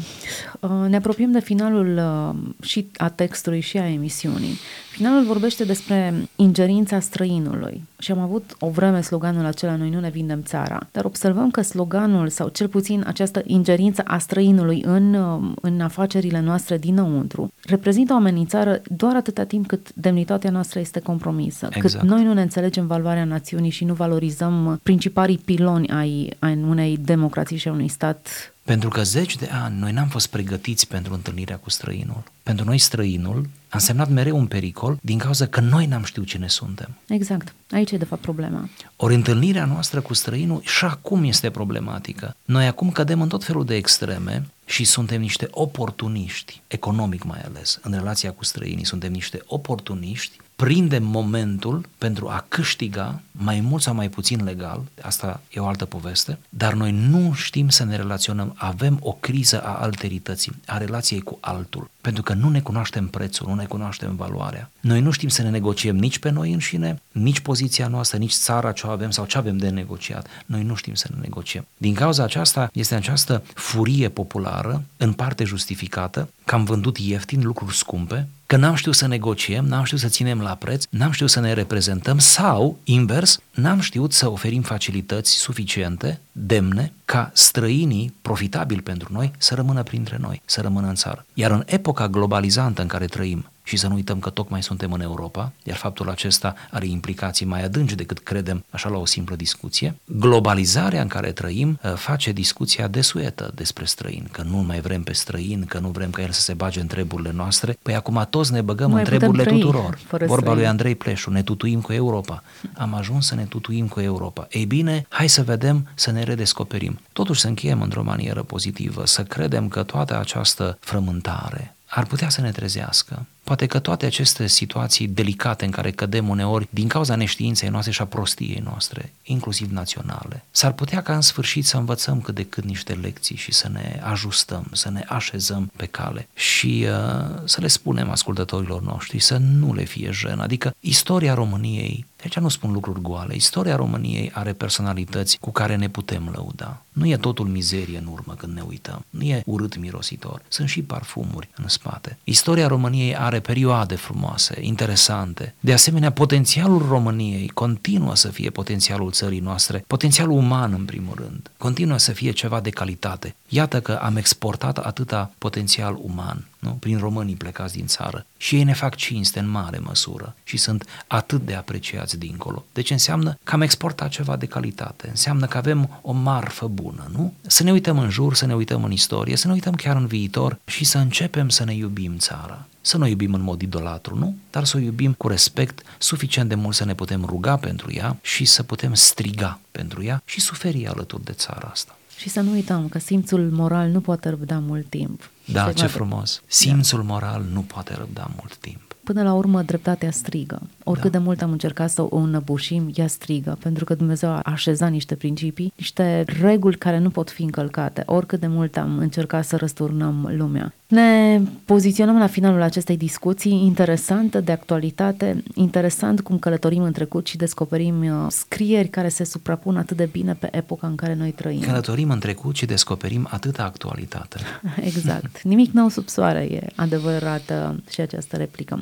Uh, 0.60 0.70
ne 0.88 0.96
apropiem 0.96 1.32
de 1.32 1.40
finalul 1.40 1.98
uh, 1.98 2.66
și 2.66 2.88
a 2.98 3.10
textului 3.10 3.60
și 3.60 3.78
a 3.78 3.88
emisiunii. 3.88 4.58
Finalul 4.94 5.24
vorbește 5.24 5.64
despre 5.64 6.14
ingerința 6.36 7.00
străinului. 7.00 7.84
Și 8.00 8.12
am 8.12 8.20
avut 8.20 8.56
o 8.60 8.70
vreme 8.70 9.02
sloganul 9.02 9.46
acela 9.46 9.76
Noi 9.76 9.90
nu 9.90 10.00
ne 10.00 10.10
vindem 10.10 10.42
țara, 10.42 10.88
dar 10.92 11.06
observăm 11.06 11.52
că 11.52 11.62
sloganul 11.62 12.30
sau 12.30 12.48
cel 12.48 12.68
puțin 12.68 13.04
această 13.08 13.42
ingerință 13.46 14.02
a 14.06 14.18
străinului 14.18 14.84
în, 14.86 15.14
uh, 15.14 15.52
în 15.62 15.82
afacerile 15.82 16.40
noastre 16.40 16.78
dinăuntru 16.78 17.54
reprezintă 17.66 18.14
o 18.14 18.16
amenințare 18.16 18.82
doar 18.88 19.16
atâta 19.16 19.44
timp 19.44 19.68
cât 19.68 19.94
demnitatea 19.94 20.50
noastră 20.50 20.80
este 20.80 21.00
compromisă, 21.00 21.68
exact. 21.72 22.00
cât 22.00 22.10
noi 22.10 22.24
nu 22.24 22.34
ne 22.34 22.42
înțelegem 22.42 22.88
valoarea 22.88 23.26
națiunii 23.26 23.70
și 23.70 23.86
nu 23.86 23.94
valorizăm 23.94 24.80
principalii 24.84 25.38
piloni 25.38 25.90
ai, 25.90 26.34
ai 26.40 26.64
unei 26.70 26.98
democrații 27.02 27.58
și 27.58 27.68
a 27.68 27.72
unui 27.72 27.88
stat 27.88 28.54
pentru 28.64 28.90
că 28.90 29.04
zeci 29.04 29.36
de 29.36 29.50
ani 29.52 29.80
noi 29.80 29.92
n-am 29.92 30.08
fost 30.08 30.28
pregătiți 30.28 30.88
pentru 30.88 31.14
întâlnirea 31.14 31.58
cu 31.58 31.70
străinul. 31.70 32.24
Pentru 32.44 32.66
noi 32.66 32.78
străinul 32.78 33.50
a 33.70 33.78
însemnat 33.78 34.10
mereu 34.10 34.38
un 34.38 34.48
pericol 34.48 34.98
din 35.02 35.18
cauza 35.18 35.46
că 35.46 35.60
noi 35.60 35.86
n-am 35.86 36.04
știut 36.04 36.28
cine 36.28 36.48
suntem. 36.48 36.98
Exact. 37.08 37.54
Aici 37.72 37.92
e 37.92 37.98
de 37.98 38.06
fapt 38.06 38.22
problema. 38.22 38.70
Ori 38.96 39.14
întâlnirea 39.14 39.66
noastră 39.66 40.02
cu 40.02 40.14
străinul 40.14 40.62
și 40.64 40.86
acum 40.86 41.24
este 41.24 41.50
problematică. 41.50 42.36
Noi 42.46 42.68
acum 42.68 42.92
cădem 42.92 43.22
în 43.22 43.28
tot 43.28 43.44
felul 43.44 43.66
de 43.66 43.76
extreme 43.76 44.46
și 44.66 44.84
suntem 44.84 45.22
niște 45.22 45.48
oportuniști, 45.52 46.62
economic 46.68 47.24
mai 47.24 47.42
ales, 47.42 47.80
în 47.82 47.92
relația 47.92 48.32
cu 48.32 48.44
străinii, 48.44 48.86
suntem 48.86 49.12
niște 49.12 49.42
oportuniști 49.46 50.38
prindem 50.56 51.04
momentul 51.04 51.86
pentru 51.98 52.28
a 52.28 52.46
câștiga 52.48 53.22
mai 53.32 53.60
mult 53.60 53.82
sau 53.82 53.94
mai 53.94 54.10
puțin 54.10 54.44
legal, 54.44 54.82
asta 55.02 55.42
e 55.54 55.60
o 55.60 55.68
altă 55.68 55.86
poveste, 55.86 56.40
dar 56.50 56.74
noi 56.74 56.92
nu 56.92 57.34
știm 57.34 57.70
să 57.70 57.84
ne 57.84 57.96
relaționăm, 57.96 58.54
avem 58.58 58.98
o 59.02 59.12
criză 59.12 59.62
a 59.62 59.74
alterității, 59.82 60.52
a 60.66 60.78
relației 60.78 61.20
cu 61.20 61.38
altul, 61.42 61.90
pentru 62.02 62.24
că 62.24 62.34
nu 62.34 62.50
ne 62.50 62.60
cunoaștem 62.60 63.08
prețul, 63.08 63.48
nu 63.48 63.54
ne 63.54 63.66
cunoaștem 63.66 64.16
valoarea. 64.16 64.70
Noi 64.80 65.02
nu 65.02 65.12
știm 65.12 65.30
să 65.30 65.42
ne 65.42 65.50
negociem 65.50 65.96
nici 65.96 66.20
pe 66.20 66.30
noi 66.30 66.52
înșine, 66.52 67.02
nici 67.12 67.40
poziția 67.40 67.88
noastră, 67.88 68.18
nici 68.18 68.34
țara 68.34 68.72
ce 68.72 68.88
avem 68.88 69.12
sau 69.12 69.26
ce 69.26 69.38
avem 69.38 69.58
de 69.58 69.70
negociat. 69.70 70.28
Noi 70.46 70.64
nu 70.64 70.76
știm 70.76 70.94
să 70.94 71.08
ne 71.14 71.22
negociem. 71.22 71.66
Din 71.78 71.94
cauza 71.94 72.24
aceasta 72.24 72.70
este 72.74 72.96
această 72.96 73.44
furie 73.54 74.10
populară, 74.10 74.84
în 74.98 75.14
parte 75.14 75.44
justificată, 75.44 76.30
că 76.46 76.56
am 76.56 76.64
vândut 76.64 76.98
ieftin 76.98 77.44
lucruri 77.44 77.76
scumpe, 77.76 78.28
că 78.46 78.56
n-am 78.56 78.76
știut 78.76 78.96
să 78.96 79.08
negociem, 79.08 79.66
n-am 79.66 79.84
știut 79.84 80.00
să 80.00 80.08
ținem 80.08 80.42
la 80.42 80.56
preț, 80.56 80.86
n-am 80.90 81.12
știut 81.12 81.30
să 81.30 81.40
ne 81.40 81.54
reprezentăm 81.54 82.18
sau, 82.20 82.80
invers, 82.84 83.40
n-am 83.52 83.80
știut 83.80 84.14
să 84.14 84.30
oferim 84.32 84.62
facilități 84.62 85.32
suficiente 85.32 86.20
demne 86.32 86.94
ca 87.14 87.32
străinii 87.34 88.14
profitabili 88.22 88.82
pentru 88.82 89.10
noi 89.12 89.32
să 89.38 89.56
rămână 89.56 89.84
printre 89.84 90.18
noi, 90.20 90.42
să 90.46 90.62
rămână 90.62 90.88
în 90.88 90.96
țară. 90.96 91.26
Iar 91.34 91.52
în 91.52 91.64
epoca 91.66 92.08
globalizantă 92.08 92.82
în 92.82 92.88
care 92.88 93.06
trăim, 93.06 93.46
și 93.64 93.78
să 93.78 93.88
nu 93.88 93.94
uităm 93.94 94.20
că 94.20 94.30
tocmai 94.30 94.64
suntem 94.64 94.92
în 94.92 95.02
Europa, 95.02 95.52
iar 95.64 95.78
faptul 95.78 96.10
acesta 96.10 96.56
are 96.72 96.86
implicații 96.86 97.46
mai 97.46 97.64
adânci 97.64 97.94
decât 97.94 98.20
credem 98.20 98.64
așa 98.70 98.90
la 98.90 98.98
o 98.98 99.06
simplă 99.06 99.36
discuție. 99.36 99.96
Globalizarea 100.06 101.02
în 101.02 101.08
care 101.08 101.32
trăim 101.32 101.80
uh, 101.84 101.94
face 101.94 102.32
discuția 102.32 102.88
desuetă 102.88 103.52
despre 103.56 103.86
străin, 103.86 104.28
că 104.32 104.44
nu 104.50 104.58
mai 104.58 104.82
vrem 104.82 105.04
pe 105.04 105.14
străin, 105.14 105.66
că 105.66 105.80
nu 105.80 105.90
vrem 105.90 106.10
ca 106.10 106.22
el 106.22 106.32
să 106.32 106.42
se 106.42 106.54
bage 106.54 106.80
în 106.80 106.88
treburile 106.88 107.32
noastre. 107.32 107.78
Păi 107.82 107.96
acum 107.96 108.28
toți 108.30 108.52
ne 108.52 108.62
băgăm 108.62 108.90
nu 108.90 108.98
în 108.98 109.04
treburile 109.04 109.44
tuturor. 109.44 110.00
Vorba 110.10 110.36
străin. 110.36 110.56
lui 110.58 110.68
Andrei 110.68 110.96
Pleșu, 110.96 111.30
ne 111.30 111.44
tutuim 111.44 111.82
cu 111.82 111.94
Europa. 111.94 112.44
Am 112.74 112.94
ajuns 112.94 113.26
să 113.26 113.36
ne 113.36 113.44
tutuim 113.44 113.88
cu 113.88 114.00
Europa. 114.00 114.48
Ei 114.50 114.66
bine, 114.66 115.06
hai 115.10 115.28
să 115.28 115.44
vedem, 115.44 115.88
să 115.96 116.12
ne 116.12 116.24
redescoperim. 116.24 117.00
Totuși 117.14 117.42
să 117.42 117.48
încheiem 117.48 117.82
într-o 117.82 118.04
manieră 118.04 118.44
pozitivă, 118.44 119.06
să 119.06 119.24
credem 119.24 119.68
că 119.68 119.84
toată 119.84 120.20
această 120.20 120.78
frământare, 120.80 121.76
ar 121.96 122.06
putea 122.06 122.30
să 122.30 122.42
ne 122.42 122.52
trezească. 122.52 123.26
Poate 123.44 123.66
că 123.66 123.80
toate 123.80 124.06
aceste 124.06 124.48
situații 124.48 125.08
delicate 125.08 125.66
în 125.66 125.72
care 125.72 125.92
cădem 125.92 126.30
uneori 126.30 126.68
din 126.70 126.88
cauza 126.88 127.16
neștiinței 127.16 127.70
noastre 127.70 127.92
și 127.92 128.02
a 128.02 128.06
prostiei 128.06 128.62
noastre, 128.64 129.14
inclusiv 129.24 129.72
naționale, 129.72 130.44
s-ar 130.52 130.72
putea 130.72 131.02
ca 131.02 131.16
în 131.16 131.22
sfârșit 131.22 131.66
să 131.66 131.78
învățăm 131.78 132.22
cât 132.22 132.36
de 132.36 132.46
cât 132.46 132.64
niște 132.64 132.94
lecții 132.94 133.36
și 133.36 133.52
să 133.52 133.70
ne 133.70 134.02
ajustăm, 134.04 134.66
să 134.72 134.90
ne 134.90 135.06
așezăm 135.08 135.72
pe 135.76 135.86
cale 135.86 136.28
și 136.34 136.86
uh, 136.88 137.42
să 137.44 137.62
le 137.62 137.68
spunem 137.68 138.10
ascultătorilor 138.10 138.82
noștri 138.82 139.20
să 139.20 139.38
nu 139.38 139.74
le 139.74 139.84
fie 139.84 140.12
jen. 140.12 140.40
Adică 140.40 140.76
istoria 140.80 141.34
României 141.34 142.06
deci 142.24 142.38
nu 142.40 142.50
spun 142.50 142.72
lucruri 142.72 143.02
goale. 143.02 143.36
Istoria 143.36 143.76
României 143.76 144.32
are 144.34 144.54
personalități 144.54 145.38
cu 145.40 145.52
care 145.52 145.76
ne 145.76 145.90
putem 145.90 146.32
lăuda. 146.34 146.82
Nu 146.92 147.08
e 147.08 147.18
totul 147.18 147.48
mizerie 147.48 147.98
în 147.98 148.08
urmă 148.12 148.34
când 148.34 148.54
ne 148.54 148.62
uităm. 148.62 149.06
Nu 149.10 149.24
e 149.24 149.44
urât 149.46 149.78
mirositor. 149.78 150.42
Sunt 150.48 150.70
și 150.70 150.82
parfumuri 150.82 151.50
în 151.56 151.68
spate. 151.68 152.18
Istoria 152.24 152.68
României 152.68 153.16
are 153.16 153.40
perioade 153.40 153.96
frumoase, 153.96 154.58
interesante. 154.62 155.54
De 155.60 155.74
asemenea, 155.74 156.12
potențialul 156.12 156.86
României 156.90 157.48
continuă 157.48 158.16
să 158.16 158.28
fie 158.28 158.50
potențialul 158.50 159.12
țării 159.12 159.40
noastre, 159.40 159.84
potențialul 159.88 160.38
uman 160.38 160.74
în 160.74 160.86
primul 160.86 161.14
rând. 161.16 161.52
Continuă 161.58 161.98
să 161.98 162.12
fie 162.12 162.32
ceva 162.32 162.60
de 162.60 162.70
calitate. 162.70 163.36
Iată 163.56 163.82
că 163.82 163.92
am 163.92 164.16
exportat 164.16 164.78
atâta 164.78 165.32
potențial 165.38 165.98
uman 166.02 166.46
nu? 166.60 166.70
prin 166.70 166.98
românii 166.98 167.36
plecați 167.36 167.74
din 167.74 167.86
țară. 167.86 168.26
Și 168.38 168.56
ei 168.56 168.64
ne 168.64 168.74
fac 168.74 168.96
cinste 168.96 169.40
în 169.40 169.50
mare 169.50 169.78
măsură 169.78 170.36
și 170.44 170.58
sunt 170.58 170.86
atât 171.08 171.46
de 171.46 171.54
apreciați 171.54 172.18
dincolo. 172.18 172.66
Deci 172.74 172.90
înseamnă 172.90 173.38
că 173.44 173.54
am 173.54 173.62
exportat 173.62 174.10
ceva 174.10 174.36
de 174.36 174.46
calitate, 174.46 175.08
înseamnă 175.10 175.46
că 175.46 175.58
avem 175.58 176.00
o 176.02 176.12
marfă 176.12 176.68
bună, 176.68 177.10
nu? 177.12 177.34
Să 177.42 177.64
ne 177.64 177.72
uităm 177.72 178.00
în 178.00 178.10
jur, 178.10 178.36
să 178.36 178.46
ne 178.46 178.56
uităm 178.56 178.84
în 178.84 178.92
istorie, 178.92 179.36
să 179.36 179.48
ne 179.48 179.54
uităm 179.54 179.74
chiar 179.74 179.96
în 179.96 180.06
viitor 180.06 180.60
și 180.66 180.84
să 180.84 180.98
începem 180.98 181.50
să 181.50 181.64
ne 181.64 181.74
iubim 181.74 182.18
țara. 182.18 182.68
Să 182.82 182.98
nu 182.98 183.04
o 183.04 183.08
iubim 183.08 183.34
în 183.34 183.42
mod 183.42 183.62
idolatru, 183.62 184.18
nu? 184.18 184.36
Dar 184.52 184.64
să 184.64 184.78
o 184.78 184.80
iubim 184.80 185.14
cu 185.14 185.28
respect, 185.28 185.82
suficient 185.98 186.50
de 186.50 186.56
mult 186.56 186.76
să 186.76 186.86
ne 186.86 186.96
putem 186.96 187.26
ruga 187.26 187.58
pentru 187.58 187.94
ea 187.94 188.18
și 188.22 188.46
să 188.46 188.64
putem 188.64 188.94
striga 188.94 189.60
pentru 189.72 190.04
ea 190.04 190.22
și 190.26 190.42
suferi 190.42 190.88
alături 190.88 191.24
de 191.24 191.32
țara 191.32 191.68
asta. 191.72 191.98
Și 192.18 192.30
să 192.30 192.42
nu 192.42 192.52
uităm 192.52 192.88
că 192.88 193.00
simțul 193.00 193.50
moral 193.52 193.90
nu 193.90 194.02
poate 194.02 194.30
răbda 194.30 194.60
mult 194.60 194.90
timp. 194.90 195.30
Da, 195.46 195.74
ce 195.74 195.86
frumos. 195.86 196.42
Simțul 196.48 197.00
da. 197.00 197.06
moral 197.06 197.46
nu 197.52 197.62
poate 197.62 197.94
răbda 197.98 198.32
mult 198.36 198.56
timp. 198.56 198.96
Până 199.04 199.24
la 199.24 199.34
urmă, 199.34 199.62
dreptatea 199.62 200.12
strigă. 200.12 200.62
Oricât 200.84 201.12
da. 201.12 201.18
de 201.18 201.24
mult 201.24 201.42
am 201.42 201.52
încercat 201.52 201.90
să 201.90 202.02
o 202.02 202.18
înăbușim, 202.18 202.92
ea 202.96 203.08
strigă, 203.08 203.58
pentru 203.62 203.84
că 203.84 203.96
Dumnezeu 203.96 204.30
a 204.30 204.40
așezat 204.44 204.92
niște 204.92 205.16
principii, 205.16 205.74
niște 205.76 206.26
reguli 206.42 206.78
care 206.78 206.98
nu 206.98 207.10
pot 207.10 207.30
fi 207.30 207.44
încălcate, 207.44 208.04
oricât 208.06 208.40
de 208.40 208.48
mult 208.48 208.78
am 208.78 208.98
încercat 208.98 209.46
să 209.46 209.56
răsturnăm 209.56 210.30
lumea. 210.38 210.74
Ne 210.88 211.42
poziționăm 211.66 212.18
la 212.18 212.28
finalul 212.28 212.62
acestei 212.62 212.98
discuții 212.98 213.52
interesantă, 213.52 214.40
de 214.40 214.52
actualitate, 214.52 215.44
interesant 215.54 216.22
cum 216.22 216.38
călătorim 216.38 216.82
în 216.84 216.92
trecut 216.92 217.28
și 217.28 217.38
descoperim 217.38 218.06
uh, 218.06 218.28
scrieri 218.30 218.88
care 218.88 219.10
se 219.10 219.24
suprapun 219.24 219.78
atât 219.78 219.98
de 219.98 220.10
bine 220.12 220.34
pe 220.34 220.50
epoca 220.52 220.88
în 220.88 220.96
care 220.96 221.16
noi 221.16 221.32
trăim. 221.32 221.60
Călătorim 221.60 222.10
în 222.10 222.20
trecut 222.20 222.56
și 222.56 222.66
descoperim 222.66 223.28
atâta 223.32 223.64
actualitate. 223.64 224.38
exact. 224.82 225.42
Nimic 225.42 225.72
nou 225.72 225.88
sub 225.88 226.08
soare 226.08 226.40
e 226.40 226.68
adevărată 226.76 227.84
și 227.90 228.02
această 228.02 228.38
replică. 228.38 228.82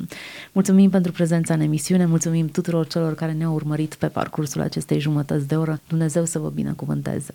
Mulțumim 0.52 0.90
pentru 0.90 1.12
prezența 1.12 1.54
în 1.54 1.60
emisiune, 1.60 2.06
mulțumim 2.06 2.46
tuturor 2.46 2.86
celor 2.86 3.14
care 3.14 3.32
ne-au 3.32 3.54
urmărit 3.54 3.94
pe 3.94 4.06
parcursul 4.06 4.60
acestei 4.60 5.00
jumătăți 5.00 5.48
de 5.48 5.56
oră. 5.56 5.80
Dumnezeu 5.88 6.24
să 6.24 6.38
vă 6.38 6.48
binecuvânteze! 6.48 7.32